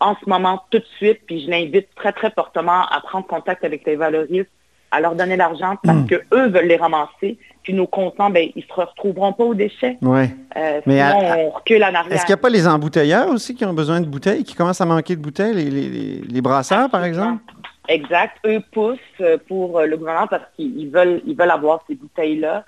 en 0.00 0.16
ce 0.16 0.28
moment, 0.28 0.64
tout 0.70 0.78
de 0.78 0.86
suite, 0.96 1.20
puis 1.26 1.44
je 1.44 1.50
l'invite 1.50 1.88
très, 1.94 2.12
très 2.12 2.30
fortement 2.30 2.86
à 2.86 3.00
prendre 3.00 3.26
contact 3.26 3.64
avec 3.64 3.84
les 3.86 3.96
valoristes, 3.96 4.50
à 4.90 5.00
leur 5.00 5.14
donner 5.14 5.36
l'argent 5.36 5.76
parce 5.82 5.98
mm. 5.98 6.06
qu'eux 6.06 6.48
veulent 6.48 6.66
les 6.66 6.76
ramasser, 6.76 7.38
puis 7.62 7.74
nos 7.74 7.86
comptants, 7.86 8.30
ben, 8.30 8.48
ils 8.54 8.64
ne 8.64 8.66
se 8.66 8.72
retrouveront 8.72 9.32
pas 9.32 9.44
aux 9.44 9.54
déchets. 9.54 9.98
Oui. 10.02 10.24
Euh, 10.56 10.80
Mais 10.86 11.00
sinon, 11.00 11.46
on 11.46 11.50
recule 11.50 11.84
en 11.84 11.94
arrière. 11.94 12.12
Est-ce 12.12 12.24
qu'il 12.24 12.34
n'y 12.34 12.40
a 12.40 12.42
pas 12.42 12.48
les 12.48 12.66
embouteilleurs 12.66 13.28
aussi 13.28 13.54
qui 13.54 13.64
ont 13.64 13.74
besoin 13.74 14.00
de 14.00 14.06
bouteilles, 14.06 14.44
qui 14.44 14.54
commencent 14.54 14.80
à 14.80 14.86
manquer 14.86 15.16
de 15.16 15.20
bouteilles, 15.20 15.54
les, 15.54 16.20
les, 16.22 16.40
brasseurs, 16.40 16.90
par 16.90 17.04
exemple? 17.04 17.42
Exact. 17.88 18.36
Eux 18.46 18.60
poussent 18.72 18.98
euh, 19.20 19.36
pour 19.48 19.80
le 19.80 19.96
gouvernement 19.96 20.26
parce 20.28 20.44
qu'ils 20.56 20.90
veulent, 20.90 21.20
ils 21.26 21.36
veulent 21.36 21.50
avoir 21.50 21.84
ces 21.86 21.94
bouteilles-là. 21.94 22.64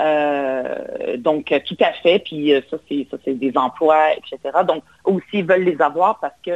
Euh, 0.00 1.16
donc, 1.18 1.52
tout 1.66 1.76
à 1.80 1.92
fait. 1.92 2.20
Puis 2.20 2.52
ça, 2.70 2.78
c'est 2.88 3.06
ça, 3.10 3.18
c'est 3.24 3.34
des 3.34 3.52
emplois, 3.56 4.14
etc. 4.14 4.58
Donc, 4.66 4.82
aussi, 5.04 5.24
ils 5.34 5.44
veulent 5.44 5.64
les 5.64 5.80
avoir 5.82 6.18
parce 6.20 6.34
que 6.44 6.52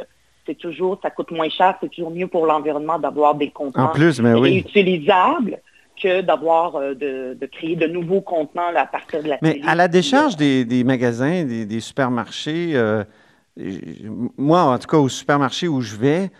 c'est 0.46 0.59
toujours, 0.59 0.98
ça 1.02 1.11
coûte 1.11 1.30
moins 1.30 1.48
cher, 1.48 1.76
c'est 1.80 1.88
toujours 1.88 2.11
mieux 2.11 2.26
pour 2.26 2.46
l'environnement 2.46 2.98
d'avoir 2.98 3.35
des 3.35 3.50
contenants 3.50 3.92
réutilisables 3.92 5.61
que 6.00 6.20
d'avoir 6.20 6.76
euh, 6.76 6.94
de, 6.94 7.46
créer 7.46 7.76
de 7.76 7.87
nouveaux 7.87 8.20
contenants 8.20 8.74
à 8.74 8.87
partir 8.87 9.22
de 9.22 9.28
la 9.28 9.38
Mais 9.42 9.61
à 9.66 9.74
la 9.74 9.88
décharge 9.88 10.37
des, 10.37 10.85
magasins, 10.85 11.44
des, 11.44 11.80
supermarchés, 11.80 12.72
euh, 12.74 13.04
moi, 14.37 14.62
en 14.62 14.78
tout 14.78 14.88
cas, 14.88 14.96
au 14.96 15.09
supermarché 15.09 15.68
où 15.68 15.80
je 15.80 15.96
vais, 15.96 16.30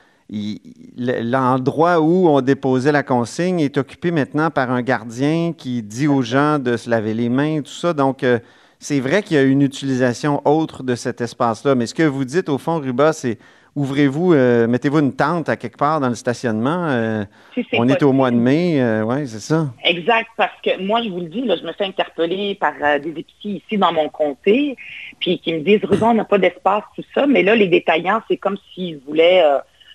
l'endroit 0.97 2.01
où 2.01 2.29
on 2.29 2.41
déposait 2.41 2.93
la 2.93 3.03
consigne 3.03 3.61
est 3.61 3.77
occupé 3.77 4.11
maintenant 4.11 4.51
par 4.51 4.71
un 4.71 4.83
gardien 4.83 5.53
qui 5.57 5.83
dit 5.83 6.09
aux 6.09 6.23
gens 6.23 6.59
de 6.59 6.77
se 6.77 6.91
laver 6.91 7.15
les 7.15 7.29
mains, 7.29 7.61
tout 7.61 7.73
ça. 7.73 7.93
Donc, 7.93 8.25
euh, 8.25 8.39
c'est 8.81 9.01
vrai 9.01 9.23
qu'il 9.23 9.37
y 9.37 9.41
a 9.41 9.43
une 9.43 9.63
utilisation 9.63 10.43
autre 10.45 10.83
de 10.83 10.95
cet 10.95 11.21
espace-là. 11.21 11.75
Mais 11.75 11.87
ce 11.87 11.95
que 11.95 12.03
vous 12.03 12.25
dites, 12.25 12.49
au 12.49 12.59
fond, 12.59 12.81
Ruba, 12.81 13.13
c'est 13.13 13.39
ouvrez-vous, 13.77 14.33
euh, 14.33 14.67
mettez-vous 14.67 15.01
une 15.01 15.15
tente 15.15 15.49
à 15.49 15.57
quelque 15.57 15.77
part 15.77 16.01
dans 16.01 16.09
le 16.09 16.15
stationnement. 16.15 16.87
Euh, 16.89 17.25
on 17.73 17.89
est 17.89 18.03
au 18.03 18.13
mois 18.13 18.31
de 18.31 18.37
mai, 18.37 18.81
euh, 18.81 19.03
oui, 19.03 19.27
c'est 19.27 19.41
ça. 19.41 19.67
Exact, 19.83 20.29
parce 20.37 20.61
que 20.63 20.81
moi, 20.83 21.03
je 21.03 21.09
vous 21.09 21.21
le 21.21 21.29
dis, 21.29 21.43
là, 21.43 21.57
je 21.57 21.67
me 21.67 21.73
fais 21.73 21.85
interpeller 21.85 22.55
par 22.55 22.75
des 23.01 23.11
épiciers 23.11 23.63
ici 23.65 23.79
dans 23.79 23.93
mon 23.93 24.09
comté, 24.09 24.77
puis 25.19 25.39
qui 25.39 25.53
me 25.53 25.61
disent, 25.61 25.85
Ruban, 25.85 26.11
on 26.11 26.15
n'a 26.15 26.25
pas 26.25 26.39
d'espace, 26.39 26.85
tout 26.95 27.05
ça, 27.15 27.27
mais 27.27 27.43
là, 27.43 27.57
les 27.57 27.69
détaillants, 27.69 28.23
c'est 28.29 28.37
comme 28.37 28.57
s'ils 28.73 29.01
voulaient 29.07 29.43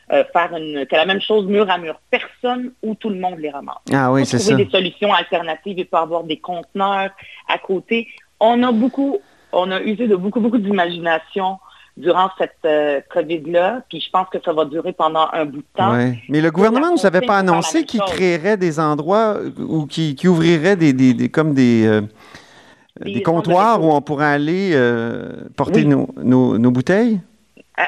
faire 0.09 0.51
une, 0.57 0.85
la 0.91 1.05
même 1.05 1.21
chose 1.21 1.45
mur 1.45 1.69
à 1.69 1.77
mur. 1.77 1.99
Personne 2.09 2.71
ou 2.81 2.95
tout 2.95 3.09
le 3.09 3.19
monde 3.19 3.37
les 3.37 3.51
ramasse. 3.51 3.77
Ah 3.93 4.11
oui, 4.11 4.25
c'est 4.25 4.39
ça. 4.39 4.49
trouver 4.49 4.65
des 4.65 4.71
solutions 4.71 5.13
alternatives, 5.13 5.77
il 5.77 5.85
peut 5.85 5.97
avoir 5.97 6.23
des 6.23 6.37
conteneurs 6.37 7.11
à 7.47 7.57
côté. 7.59 8.07
On 8.39 8.63
a 8.63 8.71
beaucoup, 8.71 9.19
on 9.53 9.71
a 9.71 9.79
usé 9.81 10.07
de 10.07 10.15
beaucoup, 10.15 10.39
beaucoup 10.39 10.57
d'imagination 10.57 11.59
durant 11.99 12.29
cette 12.37 12.55
euh, 12.65 13.01
COVID-là, 13.09 13.81
puis 13.89 13.99
je 13.99 14.09
pense 14.09 14.27
que 14.29 14.37
ça 14.43 14.53
va 14.53 14.63
durer 14.63 14.93
pendant 14.93 15.27
un 15.33 15.45
bout 15.45 15.57
de 15.57 15.65
temps. 15.75 15.93
Mais 16.29 16.41
le 16.41 16.49
gouvernement 16.49 16.87
ne 16.87 16.93
nous 16.93 17.05
avait 17.05 17.21
pas 17.21 17.37
annoncé 17.37 17.83
qu'il 17.83 17.99
créerait 18.01 18.55
des 18.55 18.79
endroits 18.79 19.37
ou 19.57 19.85
qui, 19.85 20.15
ouvrirait 20.25 20.77
des, 20.77 21.29
comme 21.29 21.53
des, 21.53 21.85
euh, 21.85 22.01
des, 23.01 23.21
comptoirs 23.21 23.83
où 23.83 23.91
on 23.91 24.01
pourrait 24.01 24.27
aller 24.27 24.71
euh, 24.73 25.43
porter 25.57 25.83
nos, 25.83 26.71
bouteilles? 26.71 27.19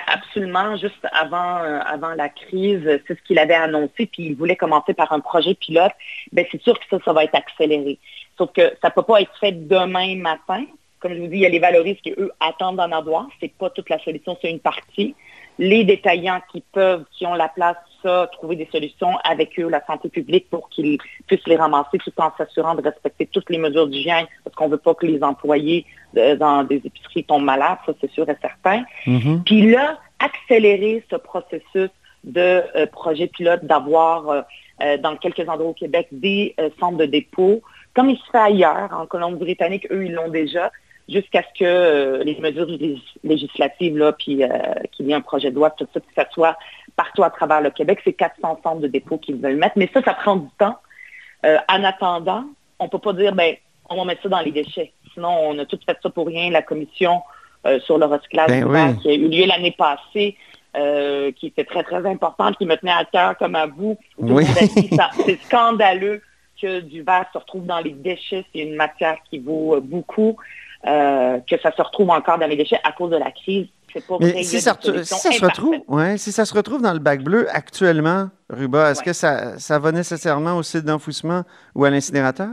Absolument, 0.07 0.75
juste 0.75 1.07
avant, 1.13 1.57
avant 1.85 2.13
la 2.13 2.29
crise, 2.29 2.81
c'est 3.07 3.17
ce 3.17 3.23
qu'il 3.25 3.39
avait 3.39 3.55
annoncé, 3.55 4.09
puis 4.11 4.27
il 4.27 4.35
voulait 4.35 4.55
commencer 4.55 4.93
par 4.93 5.11
un 5.13 5.21
projet 5.21 5.53
pilote. 5.53 5.91
Bien, 6.33 6.43
c'est 6.51 6.61
sûr 6.61 6.77
que 6.77 6.85
ça, 6.89 6.97
ça 7.03 7.13
va 7.13 7.23
être 7.23 7.35
accéléré. 7.35 7.97
Sauf 8.37 8.51
que 8.53 8.61
ça 8.81 8.87
ne 8.87 8.91
peut 8.91 9.03
pas 9.03 9.21
être 9.21 9.37
fait 9.39 9.51
demain 9.51 10.17
matin, 10.17 10.65
comme 11.01 11.13
je 11.13 11.19
vous 11.19 11.27
dis, 11.27 11.37
il 11.37 11.41
y 11.41 11.45
a 11.45 11.49
les 11.49 11.59
valoristes 11.59 12.01
qui, 12.01 12.13
eux, 12.17 12.31
attendent 12.39 12.77
d'en 12.77 12.91
avoir. 12.91 13.27
Ce 13.39 13.45
n'est 13.45 13.53
pas 13.57 13.69
toute 13.69 13.89
la 13.89 13.99
solution, 13.99 14.37
c'est 14.41 14.49
une 14.49 14.59
partie. 14.59 15.15
Les 15.59 15.83
détaillants 15.83 16.41
qui 16.51 16.63
peuvent, 16.71 17.03
qui 17.11 17.25
ont 17.25 17.33
la 17.33 17.49
place, 17.49 17.75
ça, 18.01 18.29
trouver 18.31 18.55
des 18.55 18.69
solutions 18.71 19.17
avec 19.23 19.59
eux, 19.59 19.67
la 19.67 19.85
santé 19.85 20.09
publique, 20.09 20.49
pour 20.49 20.69
qu'ils 20.69 20.97
puissent 21.27 21.47
les 21.47 21.57
ramasser 21.57 21.97
tout 21.97 22.13
en 22.17 22.31
s'assurant 22.37 22.75
de 22.75 22.81
respecter 22.81 23.25
toutes 23.25 23.49
les 23.49 23.57
mesures 23.57 23.87
d'hygiène, 23.87 24.25
parce 24.43 24.55
qu'on 24.55 24.67
ne 24.67 24.71
veut 24.71 24.77
pas 24.77 24.93
que 24.93 25.05
les 25.05 25.21
employés 25.23 25.85
dans 26.13 26.63
des 26.63 26.81
épiceries 26.83 27.23
tombent 27.23 27.43
malades, 27.43 27.77
ça 27.85 27.93
c'est 27.99 28.11
sûr 28.11 28.27
et 28.29 28.37
certain. 28.41 28.83
Mm-hmm. 29.05 29.43
Puis 29.43 29.71
là, 29.71 29.99
accélérer 30.19 31.03
ce 31.09 31.15
processus 31.15 31.89
de 32.23 32.63
euh, 32.75 32.85
projet 32.85 33.27
pilote, 33.27 33.65
d'avoir 33.65 34.29
euh, 34.29 34.41
euh, 34.83 34.97
dans 34.97 35.15
quelques 35.15 35.47
endroits 35.47 35.69
au 35.69 35.73
Québec 35.73 36.07
des 36.11 36.55
centres 36.79 36.97
de 36.97 37.05
dépôt, 37.05 37.61
comme 37.93 38.09
il 38.09 38.17
se 38.17 38.31
fait 38.31 38.37
ailleurs, 38.37 38.89
en 38.93 39.05
Colombie-Britannique, 39.05 39.87
eux, 39.91 40.05
ils 40.05 40.13
l'ont 40.13 40.29
déjà, 40.29 40.71
jusqu'à 41.11 41.43
ce 41.43 41.59
que 41.59 41.65
euh, 41.65 42.23
les 42.23 42.39
mesures 42.39 42.67
législatives, 43.23 43.97
là, 43.97 44.13
puis 44.13 44.43
euh, 44.43 44.47
qu'il 44.91 45.07
y 45.07 45.11
ait 45.11 45.15
un 45.15 45.21
projet 45.21 45.51
de 45.51 45.55
loi, 45.55 45.69
tout 45.71 45.87
ça, 45.93 45.99
que 45.99 46.05
ça 46.15 46.25
soit 46.31 46.57
partout 46.95 47.23
à 47.23 47.29
travers 47.29 47.61
le 47.61 47.69
Québec. 47.69 47.99
C'est 48.03 48.13
400 48.13 48.59
centres 48.63 48.81
de 48.81 48.87
dépôt 48.87 49.17
qu'ils 49.17 49.35
veulent 49.35 49.57
mettre. 49.57 49.77
Mais 49.77 49.89
ça, 49.93 50.01
ça 50.01 50.13
prend 50.13 50.37
du 50.37 50.49
temps. 50.57 50.77
Euh, 51.45 51.57
en 51.69 51.83
attendant, 51.83 52.45
on 52.79 52.85
ne 52.85 52.89
peut 52.89 52.99
pas 52.99 53.13
dire, 53.13 53.33
ben, 53.33 53.55
on 53.89 53.97
va 53.97 54.05
mettre 54.05 54.23
ça 54.23 54.29
dans 54.29 54.41
les 54.41 54.51
déchets. 54.51 54.93
Sinon, 55.13 55.29
on 55.29 55.59
a 55.59 55.65
tout 55.65 55.79
fait 55.85 55.97
ça 56.01 56.09
pour 56.09 56.27
rien. 56.27 56.49
La 56.49 56.61
commission 56.61 57.21
sur 57.85 57.99
le 57.99 58.07
recyclage 58.07 58.49
ben 58.49 58.97
qui 58.97 59.09
a 59.09 59.13
eu 59.13 59.27
lieu 59.27 59.45
l'année 59.45 59.75
passée 59.77 60.35
qui 61.35 61.47
était 61.47 61.63
très, 61.63 61.83
très 61.83 62.03
importante, 62.09 62.57
qui 62.57 62.65
me 62.65 62.75
tenait 62.75 62.91
à 62.91 63.05
cœur 63.05 63.37
comme 63.37 63.53
à 63.53 63.67
vous. 63.67 63.99
Oui. 64.17 64.45
C'est 65.25 65.39
scandaleux 65.43 66.23
que 66.59 66.79
du 66.79 67.03
verre 67.03 67.27
se 67.31 67.37
retrouve 67.37 67.67
dans 67.67 67.79
les 67.79 67.91
déchets. 67.91 68.45
C'est 68.51 68.61
une 68.61 68.75
matière 68.75 69.17
qui 69.29 69.37
vaut 69.37 69.79
beaucoup, 69.79 70.37
euh, 70.87 71.39
que 71.49 71.59
ça 71.61 71.71
se 71.75 71.81
retrouve 71.81 72.09
encore 72.09 72.37
dans 72.39 72.47
les 72.47 72.55
déchets 72.57 72.79
à 72.83 72.91
cause 72.91 73.11
de 73.11 73.17
la 73.17 73.31
crise. 73.31 73.67
C'est 73.93 74.05
pas 74.07 74.17
vrai. 74.17 74.31
Mais 74.35 74.43
si 74.43 74.61
ça, 74.61 74.77
si 74.81 75.33
se 75.33 75.45
retrouve, 75.45 75.75
ouais, 75.87 76.17
si 76.17 76.31
ça 76.31 76.45
se 76.45 76.53
retrouve 76.53 76.81
dans 76.81 76.93
le 76.93 76.99
bac 76.99 77.21
bleu 77.23 77.47
actuellement, 77.51 78.29
Ruba, 78.49 78.91
est-ce 78.91 78.99
Ouais. 78.99 79.05
que 79.07 79.13
ça, 79.13 79.59
ça 79.59 79.79
va 79.79 79.91
nécessairement 79.91 80.55
au 80.55 80.63
site 80.63 80.85
d'enfouissement 80.85 81.43
ou 81.75 81.83
à 81.85 81.89
l'incinérateur? 81.89 82.49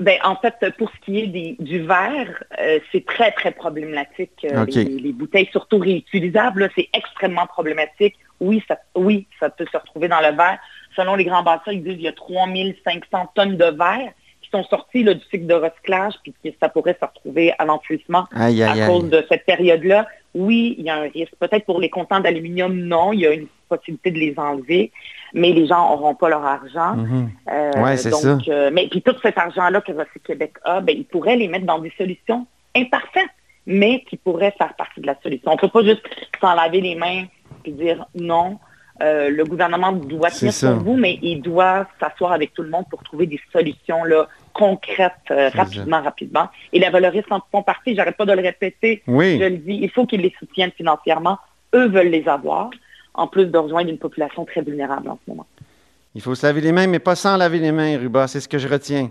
Ben, 0.00 0.18
en 0.24 0.34
fait, 0.36 0.54
pour 0.76 0.90
ce 0.90 1.04
qui 1.04 1.20
est 1.20 1.26
des- 1.28 1.56
du 1.60 1.80
verre, 1.86 2.42
euh, 2.60 2.80
c'est 2.90 3.04
très, 3.06 3.30
très 3.30 3.52
problématique. 3.52 4.44
Euh, 4.44 4.64
les, 4.66 4.84
les 4.84 5.12
bouteilles, 5.12 5.48
surtout 5.52 5.78
réutilisables, 5.78 6.68
c'est 6.74 6.88
extrêmement 6.92 7.46
problématique. 7.46 8.16
Oui 8.40 8.60
ça, 8.66 8.76
oui, 8.96 9.28
ça 9.38 9.50
peut 9.50 9.66
se 9.70 9.76
retrouver 9.76 10.08
dans 10.08 10.20
le 10.20 10.34
verre. 10.36 10.58
Selon 10.96 11.14
les 11.14 11.24
grands 11.24 11.42
bassins, 11.44 11.70
ils 11.72 11.82
disent 11.84 11.92
qu'il 11.94 12.02
y 12.02 12.08
a 12.08 12.12
3500 12.12 13.30
tonnes 13.34 13.56
de 13.56 13.64
verre 13.66 14.12
sont 14.54 14.64
sorties 14.64 15.02
là, 15.02 15.14
du 15.14 15.20
cycle 15.30 15.46
de 15.46 15.54
recyclage, 15.54 16.14
puis 16.22 16.32
que 16.44 16.48
ça 16.60 16.68
pourrait 16.68 16.96
se 17.00 17.04
retrouver 17.04 17.52
à 17.58 17.64
l'enfouissement 17.64 18.24
à 18.34 18.46
aïe. 18.46 18.86
cause 18.86 19.08
de 19.10 19.24
cette 19.28 19.44
période-là. 19.46 20.06
Oui, 20.34 20.74
il 20.78 20.84
y 20.84 20.90
a 20.90 20.96
un 20.96 21.08
risque. 21.08 21.34
Peut-être 21.40 21.64
pour 21.64 21.80
les 21.80 21.90
comptants 21.90 22.20
d'aluminium, 22.20 22.74
non. 22.74 23.12
Il 23.12 23.20
y 23.20 23.26
a 23.26 23.32
une 23.32 23.46
possibilité 23.68 24.10
de 24.10 24.18
les 24.18 24.34
enlever, 24.38 24.92
mais 25.32 25.50
les 25.52 25.66
gens 25.66 25.88
n'auront 25.90 26.14
pas 26.14 26.28
leur 26.28 26.44
argent. 26.44 26.94
Mhm. 26.96 27.30
Euh, 27.50 27.70
Ouais, 27.82 27.96
c'est 27.96 28.10
donc, 28.10 28.20
ça. 28.20 28.38
euh, 28.48 28.70
mais 28.72 28.88
puis 28.88 29.02
tout 29.02 29.14
cet 29.22 29.38
argent-là 29.38 29.80
que 29.80 29.92
Recyc 29.92 30.22
Québec 30.24 30.52
a, 30.64 30.80
ben, 30.80 30.94
ils 30.96 31.04
pourraient 31.04 31.36
les 31.36 31.48
mettre 31.48 31.66
dans 31.66 31.78
des 31.78 31.92
solutions 31.98 32.46
imparfaites, 32.76 33.30
mais 33.66 34.02
qui 34.08 34.16
pourraient 34.16 34.54
faire 34.58 34.74
partie 34.74 35.00
de 35.00 35.06
la 35.06 35.16
solution. 35.22 35.50
On 35.52 35.54
ne 35.54 35.60
peut 35.60 35.68
pas 35.68 35.82
juste 35.82 36.02
s'en 36.40 36.54
laver 36.54 36.80
les 36.80 36.94
mains 36.94 37.24
et 37.64 37.70
dire 37.70 38.04
non. 38.14 38.58
Euh, 39.02 39.28
le 39.28 39.44
gouvernement 39.44 39.90
doit 39.92 40.30
tenir 40.30 40.52
son 40.52 40.76
bout, 40.76 40.96
mais 40.96 41.18
il 41.20 41.42
doit 41.42 41.86
s'asseoir 41.98 42.30
avec 42.32 42.54
tout 42.54 42.62
le 42.62 42.70
monde 42.70 42.84
pour 42.88 43.02
trouver 43.02 43.26
des 43.26 43.40
solutions 43.52 44.04
là, 44.04 44.28
concrètes 44.54 45.12
euh, 45.30 45.50
rapidement, 45.50 46.00
rapidement. 46.00 46.48
Et 46.72 46.78
les 46.78 46.88
valoristes 46.88 47.30
en 47.30 47.40
font 47.52 47.62
partie, 47.62 47.94
j'arrête 47.94 48.16
pas 48.16 48.24
de 48.24 48.32
le 48.32 48.40
répéter. 48.40 49.02
Oui. 49.06 49.38
Je 49.38 49.44
le 49.44 49.58
dis, 49.58 49.78
il 49.82 49.90
faut 49.90 50.06
qu'ils 50.06 50.22
les 50.22 50.34
soutiennent 50.38 50.72
financièrement. 50.76 51.38
Eux 51.74 51.88
veulent 51.88 52.08
les 52.08 52.26
avoir, 52.28 52.70
en 53.12 53.26
plus 53.26 53.46
de 53.46 53.58
rejoindre 53.58 53.90
une 53.90 53.98
population 53.98 54.44
très 54.44 54.62
vulnérable 54.62 55.10
en 55.10 55.18
ce 55.24 55.30
moment. 55.30 55.46
Il 56.14 56.22
faut 56.22 56.34
se 56.34 56.46
laver 56.46 56.60
les 56.60 56.72
mains, 56.72 56.86
mais 56.86 57.00
pas 57.00 57.16
sans 57.16 57.36
laver 57.36 57.58
les 57.58 57.72
mains, 57.72 57.98
Ruba. 57.98 58.28
C'est 58.28 58.40
ce 58.40 58.48
que 58.48 58.58
je 58.58 58.68
retiens. 58.68 59.10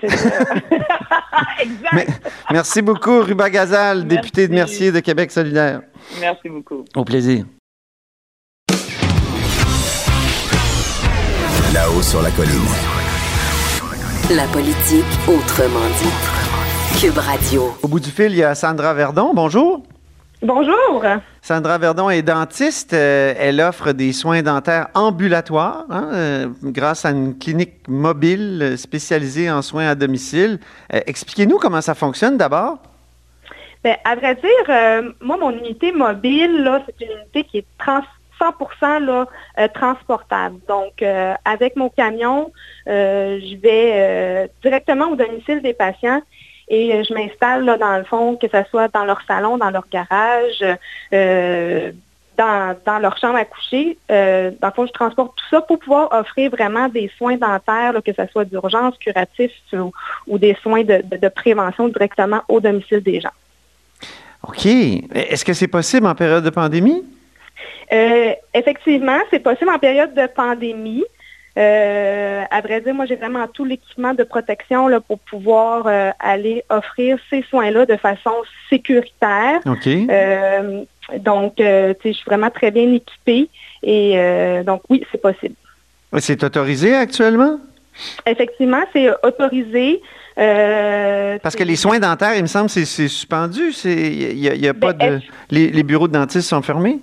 C'est 0.00 0.08
ça. 0.10 0.28
exact. 1.60 1.92
Mais- 1.92 2.06
merci 2.50 2.82
beaucoup, 2.82 3.20
Ruba 3.20 3.48
Gazal, 3.48 4.06
député 4.06 4.48
de 4.48 4.54
Merci. 4.54 4.72
Mercier 4.72 4.92
de 4.92 5.00
Québec 5.00 5.30
solidaire. 5.30 5.82
Merci 6.20 6.48
beaucoup. 6.48 6.84
Au 6.96 7.04
plaisir. 7.04 7.44
Là-haut 11.72 12.02
sur 12.02 12.20
la 12.20 12.30
colline. 12.32 13.01
La 14.36 14.44
politique 14.46 15.04
autrement 15.26 15.86
dit. 15.98 17.00
Cube 17.00 17.18
Radio. 17.18 17.76
Au 17.82 17.88
bout 17.88 18.00
du 18.00 18.08
fil, 18.08 18.30
il 18.30 18.36
y 18.36 18.44
a 18.44 18.54
Sandra 18.54 18.94
Verdon. 18.94 19.32
Bonjour. 19.34 19.82
Bonjour. 20.40 21.04
Sandra 21.42 21.76
Verdon 21.76 22.08
est 22.08 22.22
dentiste. 22.22 22.94
Euh, 22.94 23.34
elle 23.36 23.60
offre 23.60 23.92
des 23.92 24.12
soins 24.12 24.40
dentaires 24.42 24.88
ambulatoires 24.94 25.84
hein, 25.90 26.08
euh, 26.12 26.48
grâce 26.62 27.04
à 27.04 27.10
une 27.10 27.36
clinique 27.36 27.86
mobile 27.88 28.60
euh, 28.62 28.76
spécialisée 28.76 29.50
en 29.50 29.60
soins 29.60 29.88
à 29.88 29.94
domicile. 29.94 30.60
Euh, 30.94 31.00
Expliquez-nous 31.06 31.58
comment 31.58 31.80
ça 31.80 31.94
fonctionne 31.94 32.36
d'abord. 32.36 32.78
Ben, 33.84 33.96
à 34.04 34.14
vrai 34.14 34.36
dire, 34.36 34.66
euh, 34.68 35.12
moi, 35.20 35.36
mon 35.36 35.50
unité 35.50 35.90
mobile, 35.92 36.62
là, 36.62 36.80
c'est 36.86 37.04
une 37.04 37.18
unité 37.18 37.44
qui 37.44 37.58
est 37.58 37.66
trans 37.78 38.02
100% 38.42 38.98
là, 39.04 39.26
euh, 39.58 39.68
transportable. 39.68 40.56
Donc, 40.68 41.02
euh, 41.02 41.34
avec 41.44 41.76
mon 41.76 41.88
camion, 41.88 42.52
euh, 42.88 43.38
je 43.40 43.56
vais 43.56 44.50
directement 44.62 45.06
au 45.10 45.16
domicile 45.16 45.62
des 45.62 45.74
patients 45.74 46.20
et 46.68 47.04
je 47.04 47.14
m'installe 47.14 47.64
là, 47.64 47.76
dans 47.76 47.96
le 47.98 48.04
fond, 48.04 48.36
que 48.36 48.48
ce 48.48 48.62
soit 48.70 48.88
dans 48.92 49.04
leur 49.04 49.20
salon, 49.28 49.58
dans 49.58 49.70
leur 49.70 49.84
garage, 49.90 50.64
dans, 52.38 52.76
dans 52.86 52.98
leur 52.98 53.18
chambre 53.18 53.36
à 53.36 53.44
coucher. 53.44 53.98
Dans 54.08 54.68
le 54.68 54.72
fond, 54.74 54.86
je 54.86 54.92
transporte 54.92 55.36
tout 55.36 55.44
ça 55.50 55.60
pour 55.60 55.78
pouvoir 55.78 56.08
offrir 56.12 56.50
vraiment 56.50 56.88
des 56.88 57.10
soins 57.18 57.36
dentaires, 57.36 57.94
que 58.04 58.12
ce 58.12 58.26
soit 58.32 58.46
d'urgence, 58.46 58.96
curatifs 58.98 59.52
ou, 60.26 60.38
des 60.38 60.56
soins 60.62 60.82
de- 60.82 61.02
de 61.02 61.28
prévention 61.28 61.88
directement 61.88 62.40
au 62.48 62.58
domicile 62.60 63.00
des 63.00 63.20
gens. 63.20 63.36
OK. 64.48 64.64
Est-ce 64.66 65.44
que 65.44 65.52
c'est 65.52 65.68
possible 65.68 66.06
en 66.06 66.14
période 66.14 66.44
de 66.44 66.50
pandémie? 66.50 67.04
Euh, 67.92 68.32
effectivement, 68.54 69.18
c'est 69.30 69.38
possible 69.40 69.70
en 69.70 69.78
période 69.78 70.14
de 70.14 70.26
pandémie. 70.26 71.04
Euh, 71.58 72.42
à 72.50 72.60
vrai 72.62 72.80
dire, 72.80 72.94
moi, 72.94 73.04
j'ai 73.04 73.16
vraiment 73.16 73.46
tout 73.46 73.64
l'équipement 73.66 74.14
de 74.14 74.22
protection 74.22 74.88
là, 74.88 75.00
pour 75.00 75.18
pouvoir 75.18 75.86
euh, 75.86 76.10
aller 76.18 76.64
offrir 76.70 77.18
ces 77.28 77.42
soins-là 77.50 77.84
de 77.84 77.96
façon 77.96 78.32
sécuritaire. 78.70 79.60
OK. 79.66 79.86
Euh, 79.86 80.84
donc, 81.18 81.54
je 81.58 81.94
suis 82.02 82.24
vraiment 82.26 82.48
très 82.50 82.70
bien 82.70 82.90
équipée. 82.92 83.48
Et 83.82 84.16
donc, 84.64 84.82
oui, 84.88 85.04
c'est 85.12 85.20
possible. 85.20 85.56
C'est 86.18 86.42
autorisé 86.42 86.94
actuellement? 86.94 87.58
Effectivement, 88.24 88.82
c'est 88.92 89.10
autorisé. 89.22 90.00
Euh, 90.38 91.38
Parce 91.42 91.56
que 91.56 91.64
les 91.64 91.76
soins 91.76 91.98
dentaires, 91.98 92.34
il 92.36 92.42
me 92.42 92.46
semble, 92.46 92.70
c'est 92.70 92.86
suspendu. 92.86 93.72
Il 93.84 94.36
n'y 94.36 94.48
a, 94.48 94.54
y 94.54 94.68
a 94.68 94.72
pas 94.72 94.94
Ben, 94.94 95.16
de. 95.16 95.20
Les, 95.50 95.68
les 95.68 95.82
bureaux 95.82 96.08
de 96.08 96.14
dentistes 96.14 96.48
sont 96.48 96.62
fermés? 96.62 97.00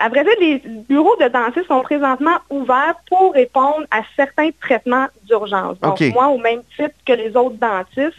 À 0.00 0.08
vrai 0.08 0.22
dire, 0.22 0.34
les 0.40 0.62
bureaux 0.88 1.16
de 1.20 1.28
dentistes 1.28 1.66
sont 1.66 1.82
présentement 1.82 2.36
ouverts 2.50 2.94
pour 3.08 3.32
répondre 3.32 3.84
à 3.90 4.02
certains 4.16 4.50
traitements 4.60 5.08
d'urgence. 5.24 5.78
Donc, 5.80 6.00
moi, 6.14 6.28
au 6.28 6.38
même 6.38 6.62
titre 6.76 6.94
que 7.04 7.12
les 7.12 7.36
autres 7.36 7.56
dentistes, 7.56 8.16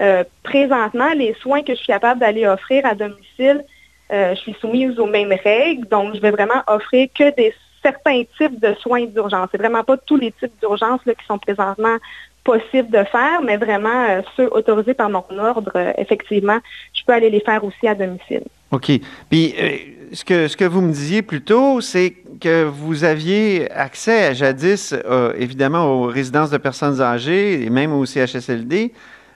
euh, 0.00 0.24
présentement, 0.42 1.10
les 1.14 1.34
soins 1.34 1.62
que 1.62 1.72
je 1.72 1.78
suis 1.78 1.86
capable 1.86 2.20
d'aller 2.20 2.46
offrir 2.46 2.84
à 2.84 2.94
domicile, 2.94 3.64
euh, 4.12 4.34
je 4.34 4.40
suis 4.40 4.56
soumise 4.60 4.98
aux 4.98 5.06
mêmes 5.06 5.34
règles. 5.44 5.88
Donc, 5.88 6.14
je 6.14 6.20
vais 6.20 6.30
vraiment 6.30 6.62
offrir 6.66 7.08
que 7.14 7.34
des 7.34 7.54
certains 7.82 8.22
types 8.38 8.60
de 8.60 8.74
soins 8.74 9.04
d'urgence. 9.06 9.48
C'est 9.52 9.58
vraiment 9.58 9.84
pas 9.84 9.96
tous 9.96 10.16
les 10.16 10.32
types 10.32 10.52
d'urgence 10.60 11.00
qui 11.04 11.26
sont 11.26 11.38
présentement 11.38 11.96
possibles 12.42 12.90
de 12.90 13.04
faire, 13.04 13.40
mais 13.42 13.56
vraiment 13.56 14.06
euh, 14.08 14.20
ceux 14.36 14.48
autorisés 14.48 14.94
par 14.94 15.08
mon 15.08 15.24
ordre, 15.38 15.72
effectivement, 15.96 16.58
je 16.92 17.02
peux 17.06 17.12
aller 17.12 17.30
les 17.30 17.40
faire 17.40 17.64
aussi 17.64 17.86
à 17.88 17.94
domicile. 17.94 18.42
OK. 18.72 18.90
Puis, 19.30 19.54
ce, 20.14 20.24
que, 20.24 20.48
ce 20.48 20.56
que 20.56 20.64
vous 20.64 20.80
me 20.80 20.92
disiez 20.92 21.22
plus 21.22 21.42
tôt, 21.42 21.80
c'est 21.80 22.14
que 22.40 22.64
vous 22.64 23.04
aviez 23.04 23.70
accès 23.70 24.34
jadis, 24.34 24.92
euh, 24.92 25.32
évidemment, 25.36 25.86
aux 25.86 26.04
résidences 26.04 26.50
de 26.50 26.58
personnes 26.58 27.00
âgées 27.00 27.62
et 27.62 27.70
même 27.70 27.92
au 27.92 28.06
CHSLD. 28.06 28.92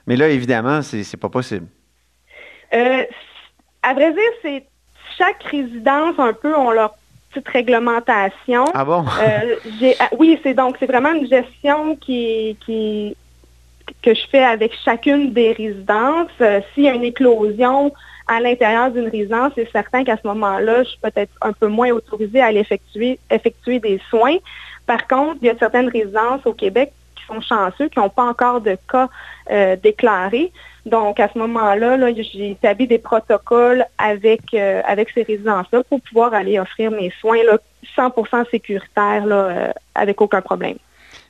Mais 0.07 0.15
là, 0.15 0.29
évidemment, 0.29 0.81
c'est 0.81 1.19
pas 1.19 1.29
possible. 1.29 1.67
Euh, 2.73 3.03
à 3.83 3.93
vrai 3.93 4.13
dire, 4.13 4.31
c'est 4.41 4.65
chaque 5.17 5.43
résidence 5.43 6.15
un 6.17 6.33
peu 6.33 6.55
ont 6.55 6.71
leur 6.71 6.95
petite 7.29 7.47
réglementation. 7.49 8.65
Ah 8.73 8.85
bon? 8.85 9.05
Euh, 9.21 9.93
ah, 9.99 10.09
oui, 10.17 10.39
c'est 10.43 10.53
donc 10.53 10.77
c'est 10.79 10.87
vraiment 10.87 11.13
une 11.13 11.27
gestion 11.27 11.95
qui, 11.97 12.57
qui 12.65 13.15
que 14.01 14.13
je 14.13 14.21
fais 14.31 14.43
avec 14.43 14.73
chacune 14.85 15.33
des 15.33 15.51
résidences. 15.51 16.31
S'il 16.73 16.83
y 16.83 16.89
a 16.89 16.93
une 16.93 17.03
éclosion 17.03 17.91
à 18.29 18.39
l'intérieur 18.39 18.91
d'une 18.91 19.09
résidence, 19.09 19.51
c'est 19.55 19.69
certain 19.71 20.03
qu'à 20.03 20.15
ce 20.15 20.27
moment-là, 20.27 20.83
je 20.83 20.89
suis 20.89 20.99
peut-être 20.99 21.33
un 21.41 21.51
peu 21.51 21.67
moins 21.67 21.89
autorisée 21.89 22.39
à 22.39 22.45
aller 22.45 22.59
effectuer, 22.59 23.79
des 23.79 23.99
soins. 24.09 24.37
Par 24.85 25.07
contre, 25.07 25.37
il 25.41 25.47
y 25.47 25.49
a 25.49 25.57
certaines 25.57 25.89
résidences 25.89 26.45
au 26.45 26.53
Québec 26.53 26.93
qui 27.15 27.25
sont 27.25 27.41
chanceux, 27.41 27.89
qui 27.89 27.97
n'ont 27.97 28.09
pas 28.09 28.23
encore 28.23 28.61
de 28.61 28.77
cas 28.87 29.09
euh, 29.49 29.75
déclarés. 29.75 30.51
Donc, 30.85 31.19
à 31.19 31.27
ce 31.33 31.39
moment-là, 31.39 31.97
là, 31.97 32.13
j'ai 32.13 32.51
établi 32.51 32.85
des 32.85 32.99
protocoles 32.99 33.83
avec, 33.97 34.41
euh, 34.53 34.81
avec 34.85 35.09
ces 35.09 35.23
résidences-là 35.23 35.83
pour 35.89 35.99
pouvoir 36.01 36.35
aller 36.35 36.59
offrir 36.59 36.91
mes 36.91 37.11
soins 37.19 37.43
là, 37.43 37.57
100% 37.97 38.47
sécuritaires 38.51 39.25
là, 39.25 39.35
euh, 39.35 39.71
avec 39.95 40.21
aucun 40.21 40.41
problème. 40.41 40.77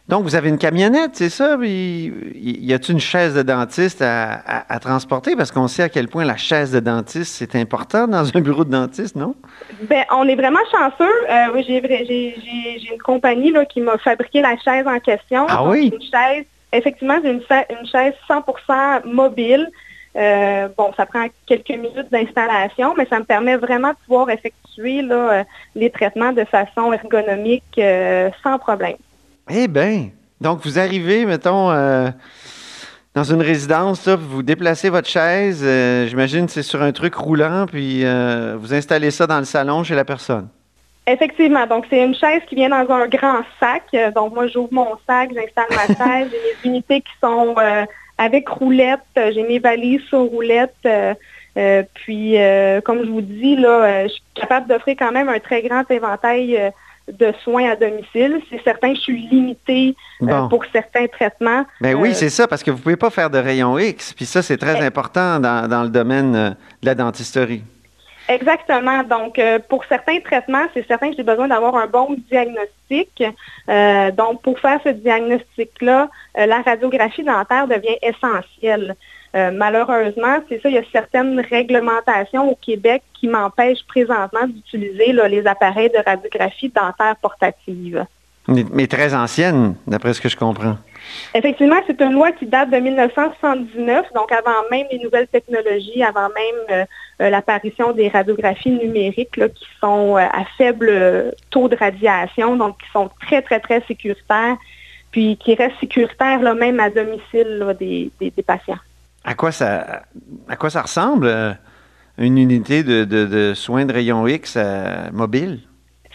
Donc, 0.09 0.23
vous 0.23 0.33
avez 0.35 0.49
une 0.49 0.57
camionnette, 0.57 1.11
c'est 1.13 1.29
ça? 1.29 1.55
Puis, 1.55 2.11
y 2.33 2.73
a-t-il 2.73 2.93
une 2.93 2.99
chaise 2.99 3.35
de 3.35 3.43
dentiste 3.43 4.01
à, 4.01 4.33
à- 4.33 4.73
à 4.73 4.79
transporter? 4.79 5.35
Parce 5.35 5.51
qu'on 5.51 5.67
sait 5.67 5.83
à 5.83 5.89
quel 5.89 6.07
point 6.07 6.25
la 6.25 6.35
chaise 6.35 6.71
de 6.71 6.79
dentiste, 6.79 7.35
c'est 7.35 7.55
important 7.55 8.07
dans 8.07 8.35
un 8.35 8.41
bureau 8.41 8.63
de 8.65 8.71
dentiste, 8.71 9.15
non? 9.15 9.35
Ben, 9.83 10.03
on 10.11 10.27
est 10.27 10.35
vraiment 10.35 10.65
chanceux. 10.71 11.13
Euh, 11.29 11.53
oui, 11.53 11.63
j'ai, 11.67 12.91
une 12.91 12.97
compagnie 13.03 13.51
là, 13.51 13.65
qui 13.65 13.81
m'a 13.81 13.99
fabriqué 13.99 14.41
la 14.41 14.57
chaise 14.57 14.87
en 14.87 14.99
question. 14.99 15.45
Ah 15.47 15.57
Donc, 15.57 15.73
oui? 15.73 15.91
Une 15.93 16.01
chaise, 16.01 16.45
effectivement, 16.73 17.19
j'ai 17.23 17.29
une, 17.29 17.43
cha- 17.47 17.67
une 17.69 17.85
chaise 17.85 18.13
100% 18.27 19.05
mobile. 19.05 19.69
Euh, 20.15 20.69
bon, 20.75 20.91
ça 20.97 21.05
prend 21.05 21.27
quelques 21.45 21.69
minutes 21.69 22.11
d'installation, 22.11 22.95
mais 22.97 23.05
ça 23.11 23.19
me 23.19 23.25
permet 23.25 23.57
vraiment 23.57 23.89
de 23.89 23.97
pouvoir 24.07 24.31
effectuer 24.31 25.03
là, 25.03 25.15
euh, 25.33 25.43
les 25.75 25.91
traitements 25.91 26.33
de 26.33 26.45
façon 26.45 26.91
ergonomique 26.91 27.63
euh, 27.77 28.31
sans 28.41 28.57
problème. 28.57 28.97
Eh 29.51 29.67
bien, 29.67 30.09
donc 30.39 30.59
vous 30.63 30.77
arrivez, 30.77 31.25
mettons, 31.25 31.71
euh, 31.71 32.09
dans 33.15 33.23
une 33.23 33.41
résidence, 33.41 34.05
là, 34.05 34.15
vous 34.15 34.43
déplacez 34.43 34.89
votre 34.89 35.07
chaise, 35.07 35.63
euh, 35.63 36.05
j'imagine 36.05 36.47
c'est 36.47 36.61
sur 36.61 36.83
un 36.83 36.91
truc 36.91 37.15
roulant, 37.15 37.65
puis 37.65 38.05
euh, 38.05 38.55
vous 38.59 38.75
installez 38.75 39.09
ça 39.09 39.25
dans 39.25 39.39
le 39.39 39.45
salon 39.45 39.83
chez 39.83 39.95
la 39.95 40.05
personne. 40.05 40.49
Effectivement. 41.07 41.65
Donc, 41.65 41.87
c'est 41.89 42.05
une 42.05 42.13
chaise 42.13 42.41
qui 42.47 42.53
vient 42.53 42.69
dans 42.69 42.93
un 42.93 43.07
grand 43.07 43.41
sac. 43.59 43.85
Donc, 44.13 44.35
moi, 44.35 44.45
j'ouvre 44.45 44.71
mon 44.71 44.95
sac, 45.07 45.31
j'installe 45.33 45.65
ma 45.71 45.87
chaise. 46.05 46.29
J'ai 46.31 46.69
mes 46.69 46.69
unités 46.69 47.01
qui 47.01 47.11
sont 47.19 47.55
avec 48.19 48.47
roulette. 48.47 48.99
J'ai 49.15 49.41
mes 49.41 49.57
valises 49.57 50.03
sur 50.03 50.19
roulette. 50.19 50.87
Puis, 51.95 52.35
comme 52.85 53.03
je 53.03 53.09
vous 53.09 53.21
dis, 53.21 53.55
là, 53.55 54.03
je 54.03 54.09
suis 54.09 54.21
capable 54.35 54.67
d'offrir 54.67 54.95
quand 54.99 55.11
même 55.11 55.29
un 55.29 55.39
très 55.39 55.63
grand 55.63 55.89
éventail 55.89 56.71
de 57.11 57.33
soins 57.43 57.71
à 57.71 57.75
domicile. 57.75 58.41
C'est 58.49 58.63
certain 58.63 58.89
que 58.89 58.95
je 58.95 59.01
suis 59.01 59.27
limitée 59.27 59.95
euh, 60.21 60.47
pour 60.47 60.63
certains 60.71 61.07
traitements. 61.07 61.65
Ben 61.81 61.95
oui, 61.95 62.09
Euh, 62.09 62.13
c'est 62.13 62.29
ça, 62.29 62.47
parce 62.47 62.63
que 62.63 62.71
vous 62.71 62.79
pouvez 62.79 62.95
pas 62.95 63.09
faire 63.09 63.29
de 63.29 63.37
rayon 63.37 63.77
X, 63.77 64.13
puis 64.13 64.25
ça, 64.25 64.41
c'est 64.41 64.57
très 64.57 64.83
important 64.85 65.39
dans, 65.39 65.67
dans 65.67 65.83
le 65.83 65.89
domaine 65.89 66.35
euh, 66.35 66.49
de 66.49 66.85
la 66.85 66.95
dentisterie. 66.95 67.63
Exactement. 68.27 69.01
Donc, 69.03 69.41
pour 69.69 69.83
certains 69.85 70.19
traitements, 70.19 70.65
c'est 70.75 70.85
certain 70.85 71.09
que 71.09 71.15
j'ai 71.15 71.23
besoin 71.23 71.47
d'avoir 71.47 71.75
un 71.75 71.87
bon 71.87 72.15
diagnostic. 72.29 73.23
Donc, 74.15 74.43
pour 74.43 74.59
faire 74.59 74.79
ce 74.83 74.89
diagnostic-là, 74.89 76.09
la 76.35 76.61
radiographie 76.61 77.23
dentaire 77.23 77.67
devient 77.67 77.97
essentielle. 78.03 78.95
Euh, 79.35 79.51
malheureusement, 79.53 80.37
c'est 80.49 80.61
ça, 80.61 80.69
il 80.69 80.75
y 80.75 80.79
a 80.79 80.83
certaines 80.91 81.39
réglementations 81.39 82.49
au 82.51 82.55
Québec 82.55 83.03
qui 83.13 83.27
m'empêchent 83.27 83.85
présentement 83.87 84.47
d'utiliser 84.47 85.13
les 85.29 85.45
appareils 85.45 85.89
de 85.89 85.99
radiographie 86.03 86.69
dentaire 86.69 87.15
portative. 87.21 88.05
Mais, 88.73 88.87
très 88.87 89.13
ancienne, 89.13 89.75
d'après 89.85 90.13
ce 90.13 90.21
que 90.21 90.29
je 90.29 90.35
comprends. 90.35 90.75
Effectivement, 91.35 91.75
c'est 91.85 92.01
une 92.01 92.13
loi 92.13 92.31
qui 92.31 92.47
date 92.47 92.71
de 92.71 92.77
1979, 92.77 94.07
donc 94.15 94.31
avant 94.31 94.67
même 94.71 94.87
les 94.91 94.97
nouvelles 94.97 95.27
technologies, 95.27 96.01
avant 96.03 96.29
même 96.29 96.55
euh, 96.71 96.85
euh, 97.21 97.29
l'apparition 97.29 97.91
des 97.91 98.07
radiographies 98.07 98.71
numériques 98.71 99.37
là, 99.37 99.49
qui 99.49 99.65
sont 99.79 100.17
euh, 100.17 100.21
à 100.21 100.45
faible 100.57 101.31
taux 101.51 101.69
de 101.69 101.75
radiation, 101.75 102.55
donc 102.55 102.77
qui 102.81 102.89
sont 102.91 103.09
très, 103.21 103.43
très, 103.43 103.59
très 103.59 103.81
sécuritaires, 103.87 104.57
puis 105.11 105.37
qui 105.37 105.53
restent 105.53 105.79
sécuritaires 105.79 106.41
là, 106.41 106.55
même 106.55 106.79
à 106.79 106.89
domicile 106.89 107.57
là, 107.59 107.73
des, 107.75 108.09
des- 108.19 108.31
des 108.31 108.43
patients. 108.43 108.79
À 109.23 109.35
quoi 109.35 109.51
ça, 109.51 110.03
à 110.47 110.55
quoi 110.55 110.69
ça 110.69 110.81
ressemble, 110.81 111.27
euh, 111.27 111.51
une 112.17 112.37
unité 112.37 112.83
de, 112.83 113.03
de- 113.03 113.53
soins 113.53 113.85
de 113.85 113.93
rayon 113.93 114.25
X 114.27 114.55
euh, 114.57 115.09
mobile? 115.11 115.59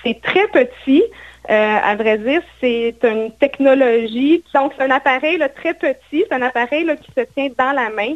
C'est 0.03 0.21
très 0.23 0.47
petit. 0.49 1.05
Euh, 1.51 1.77
à 1.83 1.95
vrai 1.97 2.19
dire, 2.19 2.43
c'est 2.61 2.97
une 3.03 3.31
technologie. 3.39 4.43
Donc, 4.55 4.73
c'est 4.77 4.85
un 4.85 4.91
appareil 4.91 5.39
très 5.55 5.75
petit. 5.75 6.25
C'est 6.29 6.33
un 6.33 6.43
appareil 6.43 6.87
qui 7.03 7.11
se 7.17 7.25
tient 7.35 7.49
dans 7.59 7.73
la 7.73 7.91
main, 7.91 8.15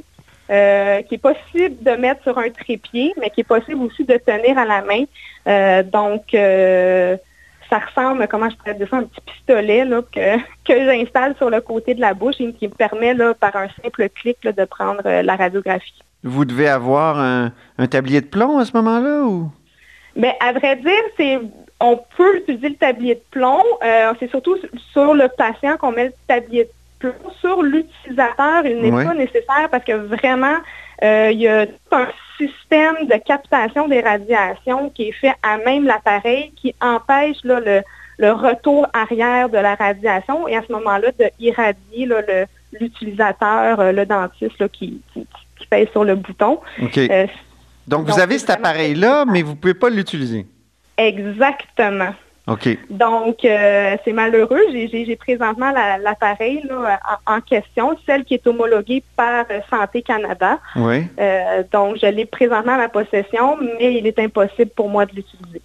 qui 1.02 1.14
est 1.14 1.22
possible 1.22 1.76
de 1.82 1.90
mettre 1.92 2.22
sur 2.22 2.38
un 2.38 2.48
trépied, 2.48 3.12
mais 3.20 3.28
qui 3.30 3.42
est 3.42 3.44
possible 3.44 3.82
aussi 3.82 4.04
de 4.04 4.16
tenir 4.16 4.56
à 4.56 4.64
la 4.64 4.82
main. 4.82 5.04
Donc, 5.82 6.34
ça 7.70 7.78
ressemble, 7.78 8.26
comment 8.28 8.48
je 8.50 8.56
pourrais 8.56 8.74
dire 8.74 8.88
ça, 8.88 8.96
un 8.96 9.04
petit 9.04 9.20
pistolet 9.20 9.84
là, 9.84 10.02
que, 10.02 10.36
que 10.64 10.84
j'installe 10.84 11.36
sur 11.36 11.50
le 11.50 11.60
côté 11.60 11.94
de 11.94 12.00
la 12.00 12.14
bouche 12.14 12.36
et 12.40 12.52
qui 12.52 12.68
me 12.68 12.74
permet, 12.74 13.14
là, 13.14 13.34
par 13.34 13.54
un 13.56 13.68
simple 13.82 14.08
clic, 14.08 14.38
là, 14.44 14.52
de 14.52 14.64
prendre 14.64 15.02
euh, 15.06 15.22
la 15.22 15.36
radiographie. 15.36 16.02
Vous 16.24 16.44
devez 16.44 16.68
avoir 16.68 17.18
un, 17.18 17.52
un 17.78 17.86
tablier 17.86 18.20
de 18.20 18.26
plomb 18.26 18.58
à 18.58 18.64
ce 18.64 18.76
moment-là 18.76 19.22
ou? 19.22 19.50
Mais 20.16 20.34
à 20.40 20.52
vrai 20.52 20.76
dire, 20.76 21.04
c'est 21.16 21.38
on 21.80 22.00
peut 22.16 22.38
utiliser 22.38 22.70
le 22.70 22.74
tablier 22.74 23.14
de 23.14 23.22
plomb. 23.30 23.62
Euh, 23.84 24.12
c'est 24.18 24.30
surtout 24.30 24.56
sur 24.92 25.14
le 25.14 25.28
patient 25.28 25.76
qu'on 25.76 25.92
met 25.92 26.06
le 26.06 26.12
tablier 26.26 26.64
de 26.64 26.70
plomb. 26.98 27.30
Sur 27.40 27.62
l'utilisateur, 27.62 28.66
il 28.66 28.80
n'est 28.80 28.90
pas 28.90 29.14
nécessaire 29.14 29.68
parce 29.70 29.84
que 29.84 29.92
vraiment, 29.92 30.56
il 31.02 31.38
y 31.40 31.48
a 31.48 31.66
tout 31.66 31.72
un 31.92 32.08
système 32.36 33.06
de 33.06 33.16
captation 33.24 33.88
des 33.88 34.00
radiations 34.00 34.90
qui 34.90 35.08
est 35.08 35.12
fait 35.12 35.34
à 35.42 35.58
même 35.58 35.84
l'appareil 35.84 36.52
qui 36.56 36.74
empêche 36.80 37.38
là, 37.44 37.60
le, 37.60 37.82
le 38.18 38.32
retour 38.32 38.86
arrière 38.92 39.48
de 39.48 39.58
la 39.58 39.74
radiation 39.74 40.46
et 40.48 40.56
à 40.56 40.62
ce 40.66 40.72
moment-là 40.72 41.10
de 41.18 41.30
irradier 41.40 42.06
là, 42.06 42.20
le- 42.26 42.46
l'utilisateur, 42.80 43.80
euh, 43.80 43.92
le 43.92 44.04
dentiste 44.06 44.58
là, 44.58 44.68
qui, 44.68 45.00
qui, 45.12 45.26
qui 45.58 45.66
pèse 45.66 45.88
sur 45.90 46.04
le 46.04 46.14
bouton. 46.16 46.60
OK. 46.82 46.98
Euh, 46.98 47.26
donc, 47.86 48.02
vous 48.04 48.10
donc, 48.12 48.18
avez 48.20 48.38
cet 48.38 48.50
appareil-là, 48.50 49.24
mais 49.24 49.42
vous 49.42 49.56
pouvez 49.56 49.74
pas 49.74 49.88
l'utiliser. 49.90 50.46
exactement. 50.96 52.14
Donc, 52.90 53.44
euh, 53.44 53.96
c'est 54.04 54.12
malheureux. 54.12 54.60
J'ai- 54.72 55.16
présentement 55.16 55.70
la- 55.70 55.98
l'appareil 55.98 56.62
là, 56.68 56.98
en, 57.26 57.36
en 57.36 57.40
question, 57.40 57.96
celle 58.06 58.24
qui 58.24 58.34
est 58.34 58.46
homologuée 58.46 59.02
par 59.16 59.44
euh, 59.50 59.60
Santé 59.68 60.02
Canada. 60.02 60.58
Oui. 60.76 61.04
Euh, 61.20 61.62
donc, 61.70 61.96
je 62.00 62.06
l'ai 62.06 62.24
présentement 62.24 62.72
à 62.74 62.78
ma 62.78 62.88
possession, 62.88 63.56
mais 63.60 63.94
il 63.94 64.06
est 64.06 64.18
impossible 64.18 64.70
pour 64.74 64.88
moi 64.88 65.04
de 65.06 65.14
l'utiliser. 65.16 65.60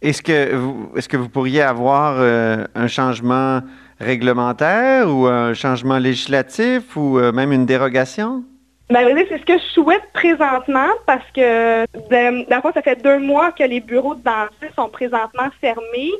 Est-ce 0.00 0.22
que 0.22 0.54
vous, 0.54 0.92
est-ce 0.96 1.08
que 1.08 1.16
vous 1.16 1.28
pourriez 1.28 1.62
avoir 1.62 2.16
euh, 2.18 2.64
un 2.74 2.86
changement 2.88 3.60
réglementaire 4.00 5.08
ou 5.08 5.26
un 5.26 5.54
changement 5.54 5.98
législatif 5.98 6.96
ou 6.96 7.18
même 7.32 7.52
une 7.52 7.66
dérogation? 7.66 8.44
Ben, 8.90 9.16
c'est 9.28 9.38
ce 9.38 9.44
que 9.46 9.58
je 9.58 9.64
souhaite 9.72 10.02
présentement 10.12 10.90
parce 11.06 11.24
que, 11.34 11.86
dans 12.10 12.56
le 12.56 12.60
fond, 12.60 12.70
ça 12.74 12.82
fait 12.82 13.02
deux 13.02 13.18
mois 13.18 13.50
que 13.50 13.64
les 13.64 13.80
bureaux 13.80 14.14
de 14.14 14.22
dentiste 14.22 14.74
sont 14.76 14.90
présentement 14.90 15.48
fermés. 15.58 16.12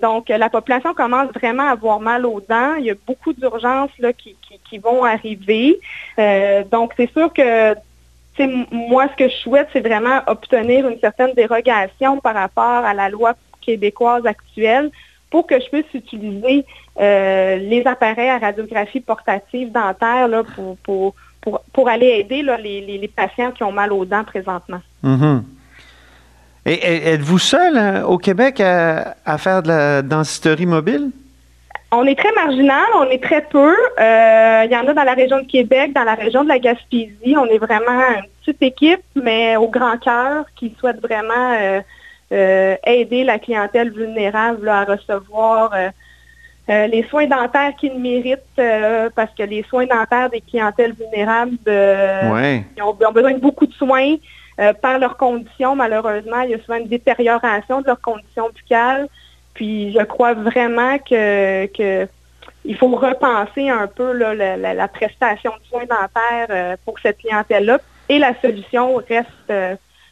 Donc, 0.00 0.30
euh, 0.30 0.38
la 0.38 0.48
population 0.48 0.94
commence 0.94 1.32
vraiment 1.32 1.64
à 1.64 1.72
avoir 1.72 1.98
mal 1.98 2.24
aux 2.24 2.40
dents. 2.40 2.74
Il 2.76 2.84
y 2.84 2.90
a 2.90 2.94
beaucoup 3.06 3.32
d'urgences 3.32 3.90
qui, 4.18 4.36
qui, 4.40 4.60
qui 4.70 4.78
vont 4.78 5.02
arriver. 5.02 5.80
Euh, 6.20 6.62
donc, 6.70 6.92
c'est 6.96 7.12
sûr 7.12 7.32
que, 7.32 7.74
moi, 8.70 9.08
ce 9.08 9.16
que 9.16 9.28
je 9.28 9.36
souhaite, 9.38 9.68
c'est 9.72 9.86
vraiment 9.86 10.20
obtenir 10.28 10.88
une 10.88 11.00
certaine 11.00 11.34
dérogation 11.34 12.20
par 12.20 12.34
rapport 12.34 12.84
à 12.84 12.94
la 12.94 13.08
loi 13.08 13.34
québécoise 13.60 14.26
actuelle 14.26 14.92
pour 15.28 15.46
que 15.46 15.58
je 15.58 15.68
puisse 15.68 15.92
utiliser 15.94 16.64
euh, 17.00 17.56
les 17.56 17.84
appareils 17.84 18.28
à 18.28 18.38
radiographie 18.38 19.00
portative 19.00 19.72
dentaire 19.72 20.28
là, 20.28 20.42
pour 20.84 21.14
pour, 21.42 21.60
pour 21.74 21.88
aller 21.88 22.06
aider 22.06 22.42
là, 22.42 22.56
les, 22.56 22.80
les- 22.80 22.98
les 22.98 23.08
patients 23.08 23.50
qui 23.50 23.62
ont 23.62 23.72
mal 23.72 23.92
aux 23.92 24.04
dents 24.06 24.24
présentement. 24.24 24.80
Mhm. 25.02 25.44
Et, 26.64 26.72
et- 26.74 27.08
êtes-vous 27.14 27.38
seul 27.38 27.76
hein, 27.76 28.04
au 28.04 28.16
Québec 28.18 28.60
à, 28.60 29.14
à 29.26 29.36
faire 29.36 29.62
de 29.62 29.68
la 29.68 30.02
dentisterie 30.02 30.66
mobile? 30.66 31.10
On 31.94 32.06
est 32.06 32.18
très 32.18 32.32
marginal, 32.32 32.86
on 32.96 33.04
est 33.10 33.22
très 33.22 33.42
peu. 33.42 33.74
Euh, 34.00 34.62
il 34.64 34.70
y 34.72 34.76
en 34.76 34.86
a 34.88 34.94
dans 34.94 35.02
la 35.02 35.12
région 35.12 35.38
de 35.42 35.46
Québec, 35.46 35.92
dans 35.92 36.04
la 36.04 36.14
région 36.14 36.42
de 36.42 36.48
la 36.48 36.58
Gaspésie. 36.58 37.34
On 37.36 37.44
est 37.46 37.58
vraiment 37.58 38.00
une 38.16 38.24
petite 38.40 38.62
équipe, 38.62 39.02
mais 39.14 39.56
au 39.56 39.68
grand 39.68 39.98
cœur, 39.98 40.46
qui 40.56 40.74
souhaite 40.80 41.02
vraiment 41.02 41.52
euh, 41.60 41.80
euh, 42.32 42.76
aider 42.86 43.24
la 43.24 43.38
clientèle 43.38 43.90
vulnérable 43.92 44.64
là, 44.64 44.78
à 44.78 44.84
recevoir 44.84 45.72
euh, 46.72 46.86
les 46.86 47.02
soins 47.10 47.26
dentaires 47.26 47.74
qu'ils 47.78 47.98
méritent, 47.98 48.40
euh, 48.58 49.10
parce 49.14 49.32
que 49.34 49.42
les 49.42 49.62
soins 49.64 49.86
dentaires 49.86 50.30
des 50.30 50.40
clientèles 50.40 50.94
vulnérables 50.94 51.58
euh. 51.68 52.30
Ils 52.76 52.82
ont, 52.82 53.12
besoin 53.12 53.32
de 53.34 53.40
beaucoup 53.40 53.66
de 53.66 53.74
soins 53.74 54.16
par 54.80 54.98
leurs 54.98 55.16
conditions. 55.16 55.74
Malheureusement, 55.74 56.40
il 56.42 56.50
y 56.50 56.54
a 56.54 56.58
souvent 56.64 56.78
une 56.78 56.88
détérioration 56.88 57.80
de 57.80 57.86
leurs 57.86 58.00
conditions 58.00 58.48
buccales. 58.54 59.08
Puis 59.54 59.92
je 59.92 60.02
crois 60.04 60.34
vraiment 60.34 60.98
que, 60.98 61.66
que 61.66 62.08
il 62.64 62.76
faut 62.76 62.88
repenser 62.94 63.68
un 63.68 63.88
peu 63.88 64.12
là, 64.12 64.34
la, 64.34 64.56
la- 64.56 64.74
la 64.74 64.88
prestation 64.88 65.50
de 65.50 65.66
soins 65.68 65.86
dentaires 65.96 66.76
pour 66.84 66.98
cette 67.00 67.18
clientèle-là. 67.18 67.78
Et 68.08 68.18
la 68.18 68.34
solution 68.40 68.96
reste 69.08 69.52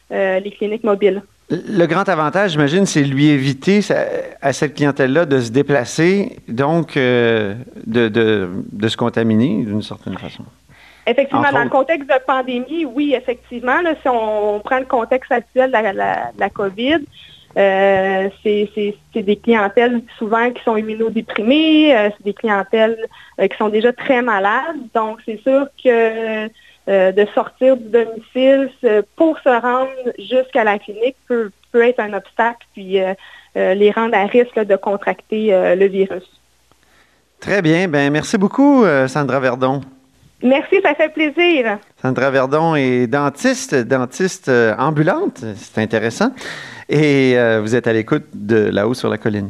les 0.09 0.51
cliniques 0.57 0.83
mobiles. 0.83 1.21
Le 1.51 1.85
grand 1.85 2.07
avantage, 2.07 2.51
j'imagine, 2.51 2.85
c'est 2.85 3.03
lui 3.03 3.27
éviter 3.29 3.81
ça- 3.81 4.05
à 4.41 4.53
cette 4.53 4.73
clientèle-là 4.75 5.25
de 5.25 5.39
se 5.41 5.51
déplacer, 5.51 6.37
donc 6.47 6.95
euh, 6.95 7.55
de, 7.85 8.07
de- 8.07 8.49
de 8.71 8.87
se 8.87 8.95
contaminer 8.95 9.63
d'une 9.65 9.81
certaine 9.81 10.17
façon. 10.17 10.43
Effectivement, 11.05 11.41
Entre 11.41 11.53
dans 11.53 11.63
le 11.63 11.69
contexte 11.69 12.07
de 12.07 12.25
pandémie, 12.25 12.85
oui, 12.85 13.13
effectivement, 13.17 13.81
là, 13.81 13.95
si 14.01 14.07
on, 14.07 14.59
prend 14.63 14.79
le 14.79 14.85
contexte 14.85 15.31
actuel 15.31 15.67
de 15.69 15.73
la, 15.73 15.91
la- 15.93 16.31
de 16.33 16.39
la 16.39 16.49
COVID, 16.49 16.99
euh, 17.57 18.29
c'est 18.43 18.69
des 19.15 19.35
clientèles 19.35 20.01
souvent 20.17 20.49
qui 20.51 20.63
sont 20.63 20.77
immunodéprimées, 20.77 21.93
euh, 21.97 22.09
c'est 22.15 22.23
des 22.23 22.33
clientèles 22.33 22.97
euh, 23.41 23.47
qui 23.47 23.57
sont 23.57 23.67
déjà 23.67 23.91
très 23.91 24.21
malades. 24.21 24.77
Donc, 24.93 25.17
c'est 25.25 25.41
sûr 25.41 25.67
que 25.83 26.47
euh, 26.91 27.11
de 27.11 27.25
sortir 27.33 27.77
du 27.77 27.89
domicile 27.89 28.69
pour 29.15 29.39
se 29.39 29.49
rendre 29.49 29.89
jusqu'à 30.19 30.63
la 30.63 30.77
clinique 30.77 31.15
peut, 31.27 31.49
peut 31.71 31.83
être 31.83 31.99
un 31.99 32.13
obstacle, 32.13 32.65
puis 32.73 32.99
euh, 32.99 33.13
euh, 33.57 33.73
les 33.73 33.91
rendre 33.91 34.15
à 34.15 34.25
risque 34.25 34.55
là, 34.55 34.65
de 34.65 34.75
contracter 34.75 35.53
euh, 35.53 35.75
le 35.75 35.87
virus. 35.87 36.23
Très 37.39 37.61
bien. 37.61 37.87
Ben, 37.87 38.11
merci 38.11 38.37
beaucoup, 38.37 38.85
Sandra 39.07 39.39
Verdon. 39.39 39.81
Merci, 40.43 40.79
ça 40.83 40.93
fait 40.93 41.09
plaisir. 41.09 41.79
Sandra 41.99 42.29
Verdon 42.29 42.75
est 42.75 43.07
dentiste, 43.07 43.73
dentiste 43.73 44.51
ambulante. 44.77 45.43
C'est 45.55 45.81
intéressant. 45.81 46.31
Et 46.87 47.35
vous 47.61 47.75
êtes 47.75 47.87
à 47.87 47.93
l'écoute 47.93 48.25
de 48.33 48.69
là-haut 48.69 48.93
sur 48.93 49.09
la 49.09 49.17
colline. 49.17 49.49